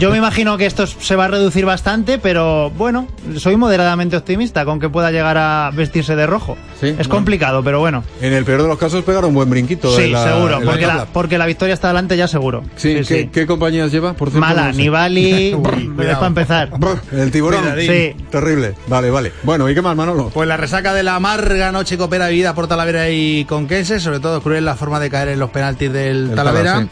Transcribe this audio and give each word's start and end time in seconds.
Yo 0.00 0.10
me 0.10 0.16
imagino 0.16 0.58
que 0.58 0.66
esto 0.66 0.84
se 0.84 1.14
va 1.14 1.26
a 1.26 1.28
reducir 1.28 1.64
bastante, 1.64 2.18
pero 2.18 2.70
bueno, 2.70 3.06
soy 3.36 3.54
moderadamente 3.54 4.16
optimista 4.16 4.64
con 4.64 4.80
que 4.80 4.88
pueda 4.88 5.12
llegar 5.12 5.38
a 5.38 5.70
vestirse 5.72 6.16
de 6.16 6.26
rojo. 6.26 6.56
Sí, 6.82 6.88
es 6.88 6.96
bueno. 6.96 7.10
complicado, 7.10 7.62
pero 7.62 7.78
bueno. 7.78 8.02
En 8.20 8.32
el 8.32 8.44
peor 8.44 8.60
de 8.62 8.66
los 8.68 8.76
casos 8.76 9.04
pegar 9.04 9.24
un 9.24 9.32
buen 9.34 9.48
brinquito. 9.48 9.96
Sí, 9.96 10.10
la- 10.10 10.24
seguro, 10.24 10.58
la 10.58 10.66
porque 10.66 10.86
la, 10.86 11.04
porque 11.06 11.38
la 11.38 11.46
victoria 11.46 11.74
está 11.74 11.86
adelante 11.86 12.16
ya 12.16 12.26
seguro. 12.26 12.64
Sí, 12.74 13.00
¿qué, 13.06 13.30
qué 13.30 13.46
compañías 13.46 13.92
lleva? 13.92 14.14
Por 14.14 14.30
cierto, 14.30 14.40
Mala, 14.46 14.68
no 14.68 14.74
sé. 14.74 14.80
Nibali, 14.82 15.54
Uy, 15.54 15.92
es 16.00 16.14
para 16.14 16.26
empezar. 16.26 16.70
El 17.12 17.30
tiburón. 17.30 17.62
Sí. 17.78 18.16
Terrible. 18.30 18.74
Vale, 18.88 19.10
vale. 19.10 19.32
Bueno, 19.44 19.70
¿y 19.70 19.74
qué 19.74 19.80
más, 19.82 19.94
Manolo? 19.94 20.30
Pues 20.30 20.48
la 20.48 20.56
resaca 20.56 20.92
de 20.92 21.04
la 21.04 21.14
amarga 21.14 21.70
noche 21.70 21.96
que 21.96 22.02
opera 22.02 22.26
vida 22.28 22.52
por 22.54 22.66
Talavera 22.66 23.08
y 23.10 23.44
Conquense, 23.44 24.00
sobre 24.00 24.18
todo 24.18 24.42
cruel 24.42 24.64
la 24.64 24.74
forma 24.74 24.98
de 24.98 25.08
caer 25.08 25.28
en 25.28 25.38
los 25.38 25.50
penaltis 25.50 25.92
del 25.92 26.30
El 26.30 26.34
Talavera. 26.34 26.72
Tala, 26.74 26.88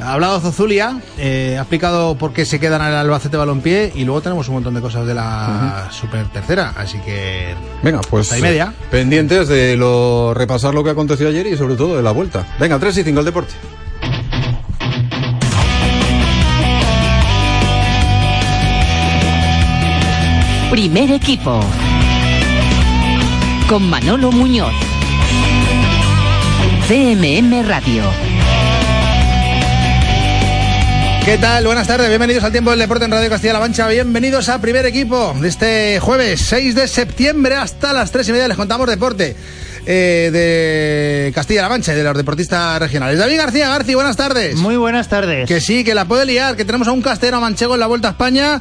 Ha 0.00 0.12
hablado 0.14 0.40
Zozulia, 0.40 0.98
eh, 1.18 1.56
ha 1.58 1.62
explicado 1.62 2.16
por 2.16 2.32
qué 2.32 2.44
se 2.44 2.58
quedan 2.60 2.80
el 2.82 2.94
Albacete 2.94 3.36
Balompié 3.36 3.92
y 3.94 4.04
luego 4.04 4.20
tenemos 4.20 4.48
un 4.48 4.54
montón 4.54 4.74
de 4.74 4.80
cosas 4.80 5.06
de 5.06 5.14
la 5.14 5.88
super 5.90 6.24
tercera, 6.26 6.72
así 6.76 6.98
que 7.00 7.54
Venga, 7.82 8.00
pues. 8.10 8.26
Hasta 8.26 8.38
y 8.38 8.42
media. 8.42 8.72
De 9.32 9.78
lo 9.78 10.34
repasar 10.34 10.74
lo 10.74 10.84
que 10.84 10.90
aconteció 10.90 11.26
ayer 11.26 11.46
y 11.46 11.56
sobre 11.56 11.74
todo 11.74 11.96
de 11.96 12.02
la 12.02 12.12
vuelta. 12.12 12.46
Venga, 12.60 12.78
3 12.78 12.98
y 12.98 13.02
5 13.02 13.20
el 13.20 13.24
deporte. 13.24 13.54
Primer 20.70 21.12
equipo. 21.12 21.60
Con 23.70 23.88
Manolo 23.88 24.30
Muñoz. 24.32 24.74
CMM 26.86 27.66
Radio. 27.66 28.31
¿Qué 31.24 31.38
tal? 31.38 31.64
Buenas 31.64 31.86
tardes, 31.86 32.08
bienvenidos 32.08 32.42
al 32.42 32.50
tiempo 32.50 32.70
del 32.70 32.80
deporte 32.80 33.04
en 33.04 33.12
Radio 33.12 33.30
Castilla-La 33.30 33.60
Mancha. 33.60 33.86
Bienvenidos 33.86 34.48
a 34.48 34.60
primer 34.60 34.84
equipo 34.86 35.32
de 35.40 35.48
este 35.48 36.00
jueves 36.00 36.40
6 36.40 36.74
de 36.74 36.88
septiembre 36.88 37.54
hasta 37.54 37.92
las 37.92 38.10
3 38.10 38.28
y 38.28 38.32
media. 38.32 38.48
Les 38.48 38.56
contamos 38.56 38.88
deporte 38.88 39.36
eh, 39.86 40.30
de 40.32 41.32
Castilla-La 41.32 41.68
Mancha 41.68 41.92
y 41.92 41.96
de 41.96 42.02
los 42.02 42.16
deportistas 42.16 42.80
regionales. 42.80 43.20
David 43.20 43.36
García 43.36 43.68
García, 43.68 43.94
buenas 43.94 44.16
tardes. 44.16 44.56
Muy 44.56 44.76
buenas 44.76 45.06
tardes. 45.08 45.46
Que 45.46 45.60
sí, 45.60 45.84
que 45.84 45.94
la 45.94 46.06
puede 46.06 46.26
liar, 46.26 46.56
que 46.56 46.64
tenemos 46.64 46.88
a 46.88 46.92
un 46.92 47.02
castero 47.02 47.40
manchego 47.40 47.74
en 47.74 47.80
la 47.80 47.86
Vuelta 47.86 48.08
a 48.08 48.10
España 48.10 48.60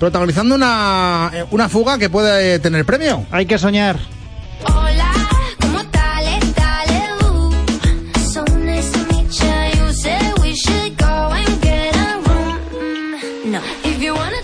protagonizando 0.00 0.56
una, 0.56 1.30
eh, 1.32 1.44
una 1.52 1.68
fuga 1.68 1.98
que 1.98 2.10
puede 2.10 2.58
tener 2.58 2.84
premio. 2.84 3.24
Hay 3.30 3.46
que 3.46 3.58
soñar. 3.58 4.00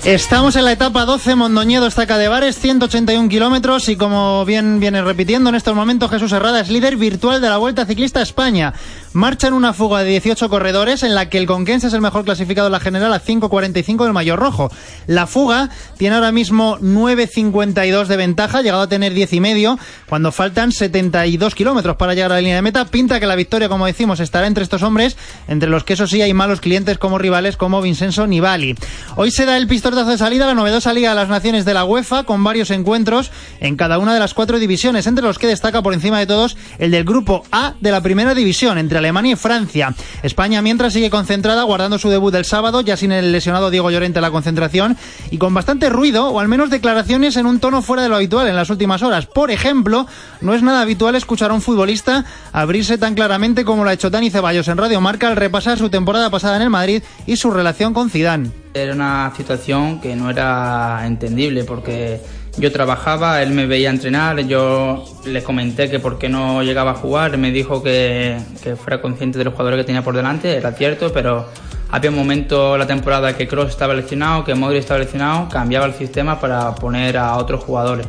Estamos 0.08 0.56
en 0.56 0.64
la 0.64 0.72
etapa 0.72 1.04
12, 1.04 1.34
Mondoñedo 1.34 1.86
Estaca 1.86 2.16
de 2.16 2.28
Bares, 2.28 2.58
181 2.58 3.28
kilómetros 3.28 3.90
y 3.90 3.96
como 3.96 4.42
bien 4.46 4.80
viene 4.80 5.02
repitiendo 5.02 5.50
en 5.50 5.54
estos 5.54 5.74
momentos, 5.74 6.10
Jesús 6.10 6.32
Herrada 6.32 6.60
es 6.60 6.70
líder 6.70 6.96
virtual 6.96 7.42
de 7.42 7.50
la 7.50 7.58
Vuelta 7.58 7.84
Ciclista 7.84 8.20
a 8.20 8.22
España. 8.22 8.72
Marcha 9.12 9.48
en 9.48 9.54
una 9.54 9.74
fuga 9.74 10.04
de 10.04 10.10
18 10.10 10.48
corredores 10.48 11.02
en 11.02 11.14
la 11.14 11.28
que 11.28 11.36
el 11.36 11.46
Conquense 11.46 11.88
es 11.88 11.92
el 11.92 12.00
mejor 12.00 12.24
clasificado 12.24 12.68
en 12.68 12.72
la 12.72 12.80
general 12.80 13.12
a 13.12 13.22
5.45 13.22 14.04
del 14.04 14.12
mayor 14.14 14.38
rojo. 14.38 14.70
La 15.06 15.26
fuga 15.26 15.68
tiene 15.98 16.14
ahora 16.14 16.32
mismo 16.32 16.78
9.52 16.78 18.06
de 18.06 18.16
ventaja, 18.16 18.62
llegado 18.62 18.82
a 18.82 18.88
tener 18.88 19.12
10 19.12 19.32
y 19.34 19.40
medio, 19.40 19.78
cuando 20.08 20.32
faltan 20.32 20.72
72 20.72 21.54
kilómetros 21.54 21.96
para 21.96 22.14
llegar 22.14 22.32
a 22.32 22.36
la 22.36 22.40
línea 22.40 22.56
de 22.56 22.62
meta. 22.62 22.86
Pinta 22.86 23.20
que 23.20 23.26
la 23.26 23.34
victoria, 23.34 23.68
como 23.68 23.84
decimos, 23.86 24.20
estará 24.20 24.46
entre 24.46 24.64
estos 24.64 24.82
hombres, 24.82 25.18
entre 25.48 25.68
los 25.68 25.84
que 25.84 25.94
eso 25.94 26.06
sí 26.06 26.22
hay 26.22 26.32
malos 26.32 26.60
clientes 26.62 26.96
como 26.96 27.18
rivales 27.18 27.58
como 27.58 27.82
Vincenzo 27.82 28.26
Nibali. 28.26 28.74
Hoy 29.16 29.30
se 29.30 29.44
da 29.44 29.56
el 29.56 29.66
de 30.06 30.18
salida 30.18 30.46
la 30.46 30.54
novedosa 30.54 30.92
Liga 30.92 31.10
de 31.10 31.16
las 31.16 31.28
Naciones 31.28 31.64
de 31.64 31.74
la 31.74 31.84
UEFA 31.84 32.24
con 32.24 32.44
varios 32.44 32.70
encuentros 32.70 33.32
en 33.60 33.76
cada 33.76 33.98
una 33.98 34.14
de 34.14 34.20
las 34.20 34.34
cuatro 34.34 34.58
divisiones, 34.58 35.06
entre 35.06 35.24
los 35.24 35.38
que 35.38 35.46
destaca 35.46 35.82
por 35.82 35.94
encima 35.94 36.18
de 36.18 36.26
todos 36.26 36.56
el 36.78 36.90
del 36.90 37.04
grupo 37.04 37.42
A 37.50 37.74
de 37.80 37.90
la 37.90 38.00
primera 38.00 38.34
división, 38.34 38.78
entre 38.78 38.98
Alemania 38.98 39.32
y 39.32 39.36
Francia. 39.36 39.94
España 40.22 40.62
mientras 40.62 40.92
sigue 40.92 41.10
concentrada 41.10 41.62
guardando 41.64 41.98
su 41.98 42.10
debut 42.10 42.32
del 42.32 42.44
sábado, 42.44 42.80
ya 42.80 42.96
sin 42.96 43.12
el 43.12 43.32
lesionado 43.32 43.70
Diego 43.70 43.90
Llorente 43.90 44.18
en 44.18 44.22
la 44.22 44.30
concentración 44.30 44.96
y 45.30 45.38
con 45.38 45.52
bastante 45.54 45.88
ruido 45.88 46.28
o 46.28 46.40
al 46.40 46.48
menos 46.48 46.70
declaraciones 46.70 47.36
en 47.36 47.46
un 47.46 47.58
tono 47.58 47.82
fuera 47.82 48.02
de 48.02 48.08
lo 48.08 48.16
habitual 48.16 48.46
en 48.46 48.56
las 48.56 48.70
últimas 48.70 49.02
horas. 49.02 49.26
Por 49.26 49.50
ejemplo, 49.50 50.06
no 50.40 50.54
es 50.54 50.62
nada 50.62 50.82
habitual 50.82 51.16
escuchar 51.16 51.50
a 51.50 51.54
un 51.54 51.62
futbolista 51.62 52.24
abrirse 52.52 52.98
tan 52.98 53.14
claramente 53.14 53.64
como 53.64 53.84
lo 53.84 53.90
ha 53.90 53.94
hecho 53.94 54.10
Dani 54.10 54.30
Ceballos 54.30 54.68
en 54.68 54.78
Radio 54.78 55.00
Marca 55.00 55.28
al 55.28 55.36
repasar 55.36 55.78
su 55.78 55.90
temporada 55.90 56.30
pasada 56.30 56.56
en 56.56 56.62
el 56.62 56.70
Madrid 56.70 57.02
y 57.26 57.36
su 57.36 57.50
relación 57.50 57.94
con 57.94 58.10
Zidane. 58.10 58.67
Era 58.82 58.94
una 58.94 59.32
situación 59.36 60.00
que 60.00 60.14
no 60.14 60.30
era 60.30 61.02
entendible 61.04 61.64
porque 61.64 62.20
yo 62.58 62.72
trabajaba, 62.72 63.42
él 63.42 63.50
me 63.50 63.66
veía 63.66 63.90
entrenar, 63.90 64.40
yo 64.46 65.04
le 65.24 65.42
comenté 65.42 65.90
que 65.90 66.00
por 66.00 66.18
qué 66.18 66.28
no 66.28 66.62
llegaba 66.62 66.92
a 66.92 66.94
jugar, 66.94 67.36
me 67.38 67.50
dijo 67.50 67.82
que, 67.82 68.38
que 68.62 68.76
fuera 68.76 69.00
consciente 69.00 69.38
de 69.38 69.44
los 69.44 69.54
jugadores 69.54 69.80
que 69.80 69.84
tenía 69.84 70.02
por 70.02 70.16
delante, 70.16 70.56
era 70.56 70.72
cierto, 70.72 71.12
pero 71.12 71.46
había 71.90 72.10
un 72.10 72.16
momento 72.16 72.74
en 72.74 72.80
la 72.80 72.86
temporada 72.86 73.36
que 73.36 73.46
Kroos 73.46 73.68
estaba 73.68 73.94
lesionado, 73.94 74.44
que 74.44 74.54
Modric 74.54 74.80
estaba 74.80 75.00
lesionado, 75.00 75.48
cambiaba 75.48 75.86
el 75.86 75.94
sistema 75.94 76.40
para 76.40 76.74
poner 76.74 77.16
a 77.16 77.36
otros 77.36 77.62
jugadores 77.62 78.06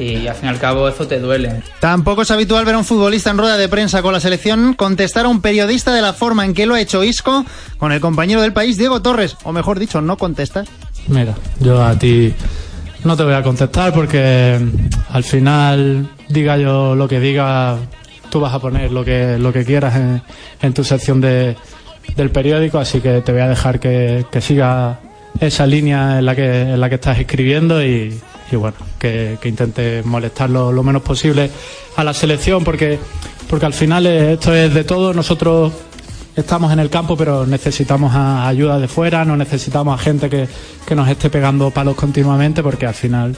y 0.00 0.26
al 0.26 0.34
fin 0.34 0.46
y 0.46 0.48
al 0.48 0.58
cabo 0.58 0.88
eso 0.88 1.06
te 1.06 1.18
duele. 1.20 1.62
Tampoco 1.78 2.22
es 2.22 2.30
habitual 2.30 2.64
ver 2.64 2.74
a 2.74 2.78
un 2.78 2.84
futbolista 2.84 3.30
en 3.30 3.38
rueda 3.38 3.56
de 3.56 3.68
prensa 3.68 4.02
con 4.02 4.12
la 4.12 4.20
selección 4.20 4.74
contestar 4.74 5.26
a 5.26 5.28
un 5.28 5.42
periodista 5.42 5.92
de 5.92 6.02
la 6.02 6.12
forma 6.12 6.44
en 6.44 6.54
que 6.54 6.66
lo 6.66 6.74
ha 6.74 6.80
hecho 6.80 7.04
Isco 7.04 7.44
con 7.78 7.92
el 7.92 8.00
compañero 8.00 8.40
del 8.40 8.52
país, 8.52 8.78
Diego 8.78 9.02
Torres, 9.02 9.36
o 9.44 9.52
mejor 9.52 9.78
dicho, 9.78 10.00
no 10.00 10.16
contestas. 10.16 10.68
Mira, 11.08 11.34
yo 11.60 11.84
a 11.84 11.98
ti 11.98 12.34
no 13.04 13.16
te 13.16 13.24
voy 13.24 13.34
a 13.34 13.42
contestar 13.42 13.92
porque 13.92 14.58
al 15.10 15.24
final, 15.24 16.08
diga 16.28 16.56
yo 16.56 16.94
lo 16.94 17.08
que 17.08 17.20
diga, 17.20 17.76
tú 18.30 18.40
vas 18.40 18.54
a 18.54 18.58
poner 18.58 18.92
lo 18.92 19.04
que, 19.04 19.38
lo 19.38 19.52
que 19.52 19.64
quieras 19.64 19.96
en, 19.96 20.22
en 20.62 20.72
tu 20.72 20.84
sección 20.84 21.20
de, 21.20 21.56
del 22.16 22.30
periódico, 22.30 22.78
así 22.78 23.00
que 23.00 23.20
te 23.20 23.32
voy 23.32 23.40
a 23.42 23.48
dejar 23.48 23.80
que, 23.80 24.24
que 24.30 24.40
siga 24.40 25.00
esa 25.40 25.66
línea 25.66 26.18
en 26.18 26.26
la 26.26 26.34
que, 26.34 26.62
en 26.62 26.80
la 26.80 26.88
que 26.88 26.96
estás 26.96 27.18
escribiendo 27.18 27.82
y, 27.84 28.18
y 28.52 28.56
bueno, 28.56 28.76
que, 28.98 29.38
que 29.40 29.48
intentes 29.48 30.04
molestar 30.04 30.50
lo, 30.50 30.72
menos 30.82 31.02
posible 31.02 31.50
a 31.96 32.04
la 32.04 32.12
selección 32.14 32.64
porque, 32.64 32.98
porque 33.48 33.66
al 33.66 33.74
final 33.74 34.06
esto 34.06 34.54
es 34.54 34.72
de 34.74 34.84
todo, 34.84 35.12
nosotros 35.14 35.72
estamos 36.36 36.72
en 36.72 36.78
el 36.78 36.90
campo, 36.90 37.16
pero 37.16 37.46
necesitamos 37.46 38.14
a- 38.14 38.46
ayuda 38.48 38.78
de 38.78 38.88
fuera, 38.88 39.24
no 39.24 39.36
necesitamos 39.36 39.98
a 40.00 40.02
gente 40.02 40.30
que, 40.30 40.48
que 40.86 40.94
nos 40.94 41.08
esté 41.08 41.30
pegando 41.30 41.70
palos 41.70 41.94
continuamente, 41.96 42.62
porque 42.62 42.86
al 42.86 42.94
final, 42.94 43.36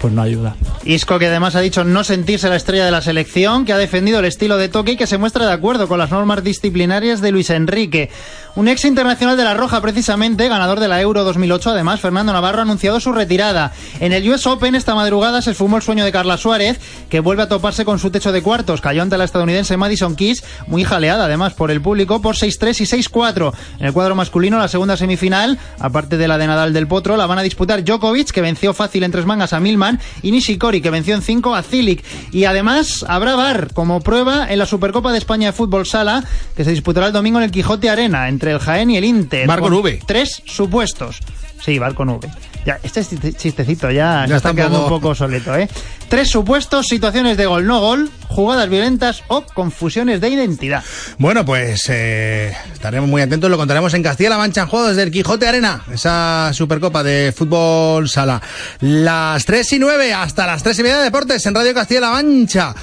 pues 0.00 0.12
no 0.12 0.20
ayuda. 0.20 0.54
Isco, 0.84 1.18
que 1.18 1.28
además 1.28 1.54
ha 1.54 1.60
dicho 1.60 1.82
no 1.84 2.04
sentirse 2.04 2.48
la 2.50 2.56
estrella 2.56 2.84
de 2.84 2.90
la 2.90 3.00
selección, 3.00 3.64
que 3.64 3.72
ha 3.72 3.78
defendido 3.78 4.18
el 4.18 4.26
estilo 4.26 4.58
de 4.58 4.68
toque 4.68 4.92
y 4.92 4.96
que 4.96 5.06
se 5.06 5.16
muestra 5.16 5.46
de 5.46 5.52
acuerdo 5.52 5.88
con 5.88 5.98
las 5.98 6.10
normas 6.10 6.44
disciplinarias 6.44 7.20
de 7.22 7.32
Luis 7.32 7.48
Enrique. 7.50 8.10
Un 8.56 8.68
ex 8.68 8.84
internacional 8.84 9.36
de 9.36 9.42
la 9.42 9.54
Roja, 9.54 9.80
precisamente, 9.80 10.48
ganador 10.48 10.78
de 10.78 10.86
la 10.86 11.00
Euro 11.00 11.24
2008, 11.24 11.70
además, 11.70 11.98
Fernando 11.98 12.32
Navarro 12.32 12.60
ha 12.60 12.62
anunciado 12.62 13.00
su 13.00 13.10
retirada. 13.10 13.72
En 13.98 14.12
el 14.12 14.30
US 14.30 14.46
Open 14.46 14.76
esta 14.76 14.94
madrugada 14.94 15.42
se 15.42 15.50
esfumó 15.50 15.78
el 15.78 15.82
sueño 15.82 16.04
de 16.04 16.12
Carla 16.12 16.36
Suárez, 16.36 16.78
que 17.08 17.18
vuelve 17.18 17.42
a 17.42 17.48
toparse 17.48 17.84
con 17.84 17.98
su 17.98 18.12
techo 18.12 18.30
de 18.30 18.42
cuartos. 18.42 18.80
Cayó 18.80 19.02
ante 19.02 19.18
la 19.18 19.24
estadounidense 19.24 19.76
Madison 19.76 20.14
Keys, 20.14 20.44
muy 20.68 20.84
jaleada 20.84 21.24
además 21.24 21.52
por 21.54 21.72
el 21.72 21.82
público, 21.82 22.22
por 22.22 22.36
6-3 22.36 22.80
y 22.80 23.02
6-4. 23.02 23.52
En 23.80 23.86
el 23.86 23.92
cuadro 23.92 24.14
masculino, 24.14 24.56
la 24.56 24.68
segunda 24.68 24.96
semifinal, 24.96 25.58
aparte 25.80 26.16
de 26.16 26.28
la 26.28 26.38
de 26.38 26.46
Nadal 26.46 26.72
del 26.72 26.86
Potro, 26.86 27.16
la 27.16 27.26
van 27.26 27.40
a 27.40 27.42
disputar 27.42 27.82
Djokovic, 27.82 28.30
que 28.30 28.40
venció 28.40 28.72
fácil 28.72 29.02
en 29.02 29.10
tres 29.10 29.26
mangas 29.26 29.52
a 29.52 29.58
Milman, 29.58 29.98
y 30.22 30.30
Nishikori, 30.30 30.80
que 30.80 30.90
venció 30.90 31.16
en 31.16 31.22
cinco 31.22 31.56
a 31.56 31.64
Cilic. 31.64 32.04
Y 32.30 32.44
además 32.44 33.04
habrá 33.08 33.34
VAR 33.34 33.72
como 33.74 34.00
prueba 34.00 34.46
en 34.48 34.60
la 34.60 34.66
Supercopa 34.66 35.10
de 35.10 35.18
España 35.18 35.48
de 35.48 35.52
Fútbol 35.54 35.86
Sala, 35.86 36.22
que 36.56 36.62
se 36.62 36.70
disputará 36.70 37.08
el 37.08 37.12
domingo 37.12 37.38
en 37.38 37.44
el 37.46 37.50
Quijote 37.50 37.90
Arena, 37.90 38.28
entre 38.28 38.43
el 38.48 38.58
Jaén 38.58 38.90
y 38.90 38.96
el 38.96 39.04
Inter. 39.04 39.46
VAR 39.46 39.60
con 39.60 39.72
V. 39.72 40.00
Tres 40.06 40.42
supuestos. 40.44 41.18
Sí, 41.64 41.78
VAR 41.78 41.94
con 41.94 42.08
V. 42.10 42.28
Ya, 42.66 42.78
este 42.82 43.02
chiste- 43.04 43.32
chistecito 43.34 43.90
ya, 43.90 44.22
Ya 44.22 44.28
se 44.28 44.36
está 44.36 44.54
quedando 44.54 44.78
poco- 44.84 44.94
un 44.94 45.00
poco 45.00 45.08
obsoleto, 45.10 45.54
¿eh? 45.56 45.68
Tres 46.08 46.30
supuestos, 46.30 46.86
situaciones 46.86 47.36
de 47.36 47.44
gol, 47.44 47.66
no 47.66 47.80
gol, 47.80 48.10
jugadas 48.28 48.70
violentas 48.70 49.22
o 49.28 49.42
confusiones 49.44 50.20
de 50.22 50.30
identidad. 50.30 50.82
Bueno, 51.18 51.44
pues 51.44 51.84
eh, 51.88 52.54
estaremos 52.72 53.08
muy 53.10 53.20
atentos, 53.20 53.50
lo 53.50 53.58
contaremos 53.58 53.92
en 53.94 54.02
Castilla-La 54.02 54.38
Mancha 54.38 54.62
en 54.62 54.68
juego 54.68 54.88
desde 54.88 55.02
el 55.02 55.10
Quijote 55.10 55.46
Arena, 55.46 55.82
esa 55.92 56.50
Supercopa 56.54 57.02
de 57.02 57.34
Fútbol 57.36 58.08
Sala. 58.08 58.40
Las 58.80 59.44
3 59.44 59.72
y 59.74 59.78
9 59.78 60.14
hasta 60.14 60.46
las 60.46 60.62
3 60.62 60.78
y 60.78 60.82
media 60.84 60.98
de 60.98 61.04
deportes 61.04 61.44
en 61.44 61.54
Radio 61.54 61.74
Castilla-La 61.74 62.10
Mancha, 62.12 62.74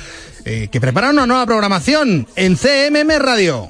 eh, 0.46 0.68
que 0.72 0.80
preparan 0.82 1.12
una 1.14 1.26
nueva 1.26 1.46
programación 1.48 2.28
en 2.36 2.56
CMM 2.56 3.18
Radio. 3.20 3.70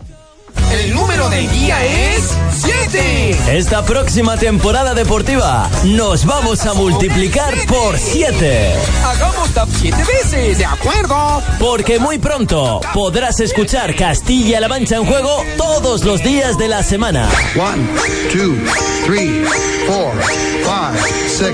El 0.72 0.94
número 0.94 1.30
del 1.30 1.50
día 1.52 1.86
es 1.86 2.30
7. 2.64 3.58
Esta 3.58 3.84
próxima 3.84 4.38
temporada 4.38 4.94
deportiva 4.94 5.70
nos 5.84 6.26
vamos 6.26 6.66
a 6.66 6.74
multiplicar 6.74 7.54
por 7.68 7.98
7. 7.98 8.76
Hagamos 9.06 9.50
tap 9.54 9.68
7 9.70 9.98
veces, 10.04 10.58
¿de 10.58 10.66
acuerdo? 10.66 11.42
Porque 11.60 12.00
muy 12.00 12.18
pronto 12.20 12.82
podrás 12.94 13.40
escuchar 13.40 13.96
Castilla-La 13.96 14.68
Mancha 14.68 14.98
en 14.98 15.06
juego 15.06 15.44
todos 15.58 16.04
los 16.04 16.24
días 16.24 16.58
de 16.58 16.68
la 16.68 16.84
semana. 16.84 17.30
1, 17.56 17.66
2, 18.34 18.50
3, 19.08 19.48
4, 19.88 20.12
5, 20.58 21.02
6, 21.28 21.54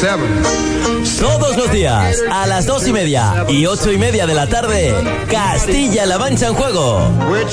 7. 0.00 0.99
Todos 1.20 1.54
los 1.54 1.70
días, 1.70 2.16
a 2.30 2.46
las 2.46 2.64
dos 2.64 2.88
y 2.88 2.92
media 2.92 3.44
y 3.46 3.66
ocho 3.66 3.92
y 3.92 3.98
media 3.98 4.26
de 4.26 4.34
la 4.34 4.46
tarde, 4.46 4.94
Castilla-La 5.30 6.18
Mancha 6.18 6.46
en 6.46 6.54
juego. 6.54 6.98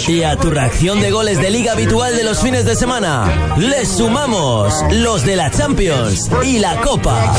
Y 0.07 0.23
a 0.23 0.37
tu 0.37 0.49
reacción 0.49 1.01
de 1.01 1.11
goles 1.11 1.41
de 1.41 1.51
liga 1.51 1.73
habitual 1.73 2.15
de 2.15 2.23
los 2.23 2.39
fines 2.39 2.63
de 2.63 2.75
semana, 2.75 3.55
les 3.57 3.89
sumamos 3.89 4.73
los 4.91 5.25
de 5.25 5.35
la 5.35 5.51
Champions 5.51 6.29
y 6.43 6.59
la 6.59 6.77
Copa. 6.77 7.35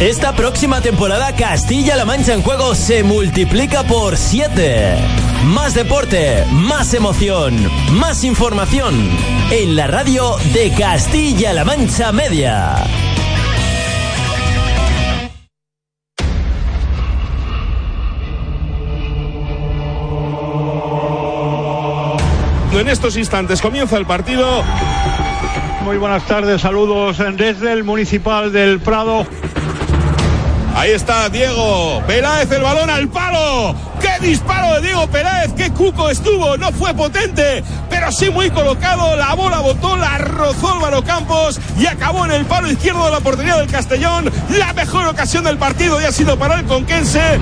Esta 0.00 0.34
próxima 0.34 0.80
temporada 0.80 1.36
Castilla-La 1.36 2.04
Mancha 2.04 2.34
en 2.34 2.42
juego 2.42 2.74
se 2.74 3.04
multiplica 3.04 3.84
por 3.84 4.16
7. 4.16 4.96
Más 5.44 5.74
deporte, 5.74 6.44
más 6.50 6.94
emoción, 6.94 7.70
más 7.92 8.24
información 8.24 9.08
en 9.52 9.76
la 9.76 9.86
radio 9.86 10.36
de 10.52 10.72
Castilla-La 10.72 11.64
Mancha 11.64 12.10
Media. 12.10 13.03
En 22.78 22.88
estos 22.88 23.16
instantes 23.16 23.62
comienza 23.62 23.96
el 23.96 24.04
partido. 24.04 24.62
Muy 25.84 25.96
buenas 25.96 26.26
tardes, 26.26 26.60
saludos 26.60 27.16
desde 27.36 27.72
el 27.72 27.84
Municipal 27.84 28.52
del 28.52 28.80
Prado. 28.80 29.26
Ahí 30.74 30.90
está 30.90 31.28
Diego 31.28 32.02
Peláez, 32.06 32.50
el 32.50 32.62
balón 32.62 32.90
al 32.90 33.08
palo. 33.08 33.76
¡Qué 34.00 34.26
disparo 34.26 34.74
de 34.74 34.88
Diego 34.88 35.06
Peláez! 35.06 35.52
¡Qué 35.54 35.70
cuco 35.70 36.10
estuvo! 36.10 36.56
No 36.56 36.72
fue 36.72 36.92
potente, 36.94 37.62
pero 37.88 38.10
sí 38.10 38.28
muy 38.28 38.50
colocado. 38.50 39.16
La 39.16 39.34
bola 39.34 39.60
botó, 39.60 39.96
la 39.96 40.18
rozó 40.18 40.72
Álvaro 40.72 41.02
Campos 41.04 41.60
y 41.78 41.86
acabó 41.86 42.24
en 42.24 42.32
el 42.32 42.44
palo 42.44 42.68
izquierdo 42.68 43.04
de 43.04 43.12
la 43.12 43.20
portería 43.20 43.56
del 43.56 43.70
Castellón. 43.70 44.30
La 44.50 44.72
mejor 44.72 45.06
ocasión 45.06 45.44
del 45.44 45.58
partido 45.58 46.00
y 46.00 46.04
ha 46.04 46.12
sido 46.12 46.36
para 46.36 46.56
el 46.56 46.64
conquense. 46.64 47.38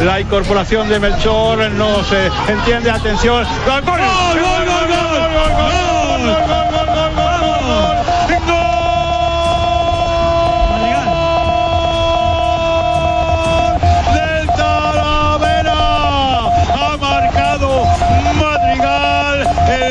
La 0.00 0.18
incorporación 0.18 0.88
de 0.88 0.98
Melchor 0.98 1.70
no 1.72 2.02
se 2.04 2.30
entiende. 2.50 2.90
Atención. 2.90 3.44
¡Gol, 3.66 3.82
gol, 3.82 3.98
gol, 3.98 4.40
gol, 4.40 4.66
gol, 4.66 5.10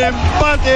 empate. 0.10 0.74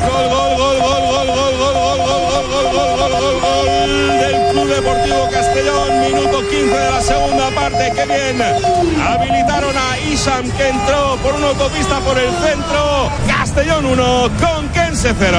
Gol, 0.00 0.30
gol, 0.30 0.56
gol, 0.56 0.78
gol, 0.80 0.80
gol, 0.80 1.10
gol, 1.10 1.26
gol, 1.26 1.50
gol, 1.50 1.56
gol, 1.58 1.78
gol, 1.90 2.20
gol, 2.20 2.34
gol, 2.40 2.98
gol, 2.98 3.12
gol, 3.20 3.36
gol 3.40 3.80
del 4.20 4.34
Club 4.50 4.68
Deportivo 4.68 5.39
Castellón, 5.52 6.00
minuto 6.00 6.48
15 6.48 6.78
de 6.78 6.90
la 6.90 7.00
segunda 7.00 7.50
parte, 7.50 7.92
qué 7.96 8.06
bien. 8.06 8.40
Habilitaron 9.02 9.74
a 9.76 9.98
Isam 9.98 10.48
que 10.48 10.68
entró 10.68 11.16
por 11.24 11.34
una 11.34 11.48
autopista 11.48 11.98
por 11.98 12.16
el 12.16 12.30
centro. 12.34 13.10
Castellón 13.26 13.84
1, 13.84 14.30
Conquense 14.40 15.12
0. 15.18 15.38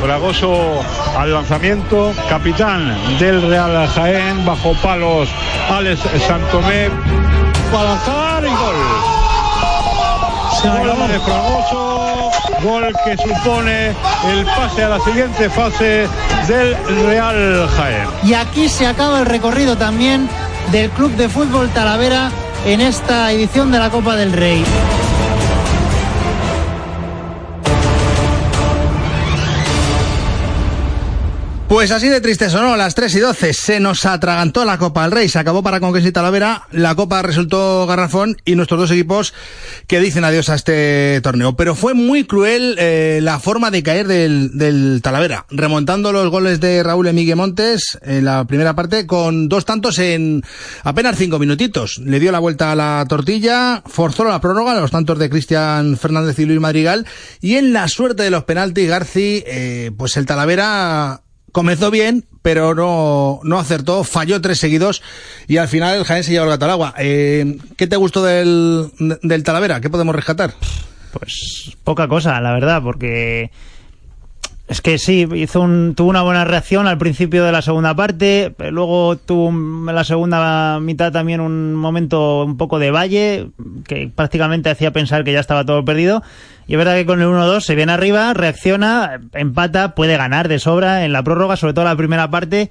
Fragoso 0.00 0.80
al 1.18 1.34
lanzamiento, 1.34 2.12
capitán 2.28 2.96
del 3.18 3.42
Real 3.48 3.88
Jaén, 3.88 4.46
bajo 4.46 4.74
palos 4.74 5.28
Alex 5.68 6.00
Santomé, 6.24 6.88
balanzar 7.72 8.44
y 8.44 8.48
gol. 8.48 8.76
Gol 10.62 11.08
de 11.08 11.18
Fragoso, 11.18 12.19
gol 12.62 12.94
que 13.04 13.16
supone 13.16 13.88
el 13.88 14.44
pase 14.56 14.84
a 14.84 14.88
la 14.90 15.00
siguiente 15.00 15.48
fase 15.50 16.06
del 16.46 16.76
Real 17.06 17.68
Jaén. 17.76 18.08
Y 18.24 18.34
aquí 18.34 18.68
se 18.68 18.86
acaba 18.86 19.20
el 19.20 19.26
recorrido 19.26 19.76
también 19.76 20.28
del 20.72 20.90
Club 20.90 21.12
de 21.16 21.28
Fútbol 21.28 21.68
Talavera 21.70 22.30
en 22.66 22.80
esta 22.80 23.32
edición 23.32 23.72
de 23.72 23.78
la 23.78 23.90
Copa 23.90 24.16
del 24.16 24.32
Rey. 24.32 24.64
Pues 31.70 31.92
así 31.92 32.08
de 32.08 32.20
triste 32.20 32.50
sonó, 32.50 32.76
las 32.76 32.96
3 32.96 33.14
y 33.14 33.20
12. 33.20 33.52
Se 33.52 33.78
nos 33.78 34.04
atragantó 34.04 34.64
la 34.64 34.76
Copa 34.76 35.04
del 35.04 35.12
Rey. 35.12 35.28
Se 35.28 35.38
acabó 35.38 35.62
para 35.62 35.78
Conquista 35.78 36.10
Talavera. 36.10 36.66
La 36.72 36.96
Copa 36.96 37.22
resultó 37.22 37.86
garrafón 37.86 38.36
y 38.44 38.56
nuestros 38.56 38.80
dos 38.80 38.90
equipos 38.90 39.32
que 39.86 40.00
dicen 40.00 40.24
adiós 40.24 40.48
a 40.48 40.56
este 40.56 41.20
torneo. 41.22 41.54
Pero 41.54 41.76
fue 41.76 41.94
muy 41.94 42.24
cruel 42.24 42.74
eh, 42.76 43.20
la 43.22 43.38
forma 43.38 43.70
de 43.70 43.84
caer 43.84 44.08
del, 44.08 44.58
del, 44.58 44.98
Talavera. 45.00 45.46
Remontando 45.48 46.10
los 46.10 46.28
goles 46.28 46.58
de 46.58 46.82
Raúl 46.82 47.06
Emigue 47.06 47.36
Montes 47.36 47.96
en 48.02 48.24
la 48.24 48.44
primera 48.46 48.74
parte 48.74 49.06
con 49.06 49.48
dos 49.48 49.64
tantos 49.64 50.00
en 50.00 50.42
apenas 50.82 51.18
cinco 51.18 51.38
minutitos. 51.38 51.98
Le 51.98 52.18
dio 52.18 52.32
la 52.32 52.40
vuelta 52.40 52.72
a 52.72 52.74
la 52.74 53.06
tortilla, 53.08 53.84
forzó 53.86 54.24
la 54.24 54.40
prórroga, 54.40 54.74
los 54.74 54.90
tantos 54.90 55.20
de 55.20 55.30
Cristian 55.30 55.96
Fernández 55.96 56.36
y 56.40 56.46
Luis 56.46 56.58
Madrigal. 56.58 57.06
Y 57.40 57.54
en 57.54 57.72
la 57.72 57.86
suerte 57.86 58.24
de 58.24 58.30
los 58.30 58.42
penaltis, 58.42 58.88
Garci, 58.88 59.44
eh, 59.46 59.92
pues 59.96 60.16
el 60.16 60.26
Talavera 60.26 61.22
comenzó 61.52 61.90
bien, 61.90 62.24
pero 62.42 62.74
no, 62.74 63.40
no 63.42 63.58
acertó, 63.58 64.04
falló 64.04 64.40
tres 64.40 64.58
seguidos 64.58 65.02
y 65.46 65.58
al 65.58 65.68
final 65.68 65.98
el 65.98 66.04
Jaén 66.04 66.24
se 66.24 66.32
llevó 66.32 66.44
el 66.44 66.50
gato 66.50 66.64
al 66.64 66.70
agua. 66.72 66.94
Eh, 66.98 67.58
¿Qué 67.76 67.86
te 67.86 67.96
gustó 67.96 68.24
del, 68.24 68.90
del 69.22 69.42
Talavera? 69.42 69.80
¿Qué 69.80 69.90
podemos 69.90 70.14
rescatar? 70.14 70.54
Pues 71.12 71.76
poca 71.84 72.08
cosa, 72.08 72.40
la 72.40 72.52
verdad, 72.52 72.82
porque 72.82 73.50
es 74.70 74.80
que 74.82 74.98
sí, 74.98 75.26
hizo 75.34 75.62
un, 75.62 75.96
tuvo 75.96 76.10
una 76.10 76.22
buena 76.22 76.44
reacción 76.44 76.86
al 76.86 76.96
principio 76.96 77.44
de 77.44 77.50
la 77.50 77.60
segunda 77.60 77.96
parte, 77.96 78.54
luego 78.70 79.16
tuvo 79.16 79.48
en 79.48 79.86
la 79.86 80.04
segunda 80.04 80.78
mitad 80.78 81.10
también 81.10 81.40
un 81.40 81.74
momento 81.74 82.44
un 82.44 82.56
poco 82.56 82.78
de 82.78 82.92
valle, 82.92 83.48
que 83.84 84.12
prácticamente 84.14 84.70
hacía 84.70 84.92
pensar 84.92 85.24
que 85.24 85.32
ya 85.32 85.40
estaba 85.40 85.64
todo 85.64 85.84
perdido. 85.84 86.22
Y 86.70 86.74
es 86.74 86.78
verdad 86.78 86.94
que 86.94 87.04
con 87.04 87.20
el 87.20 87.26
1-2 87.26 87.62
se 87.62 87.74
viene 87.74 87.90
arriba, 87.90 88.32
reacciona, 88.32 89.20
empata, 89.32 89.96
puede 89.96 90.16
ganar 90.16 90.46
de 90.46 90.60
sobra 90.60 91.04
en 91.04 91.12
la 91.12 91.24
prórroga, 91.24 91.56
sobre 91.56 91.74
todo 91.74 91.84
la 91.84 91.96
primera 91.96 92.30
parte. 92.30 92.70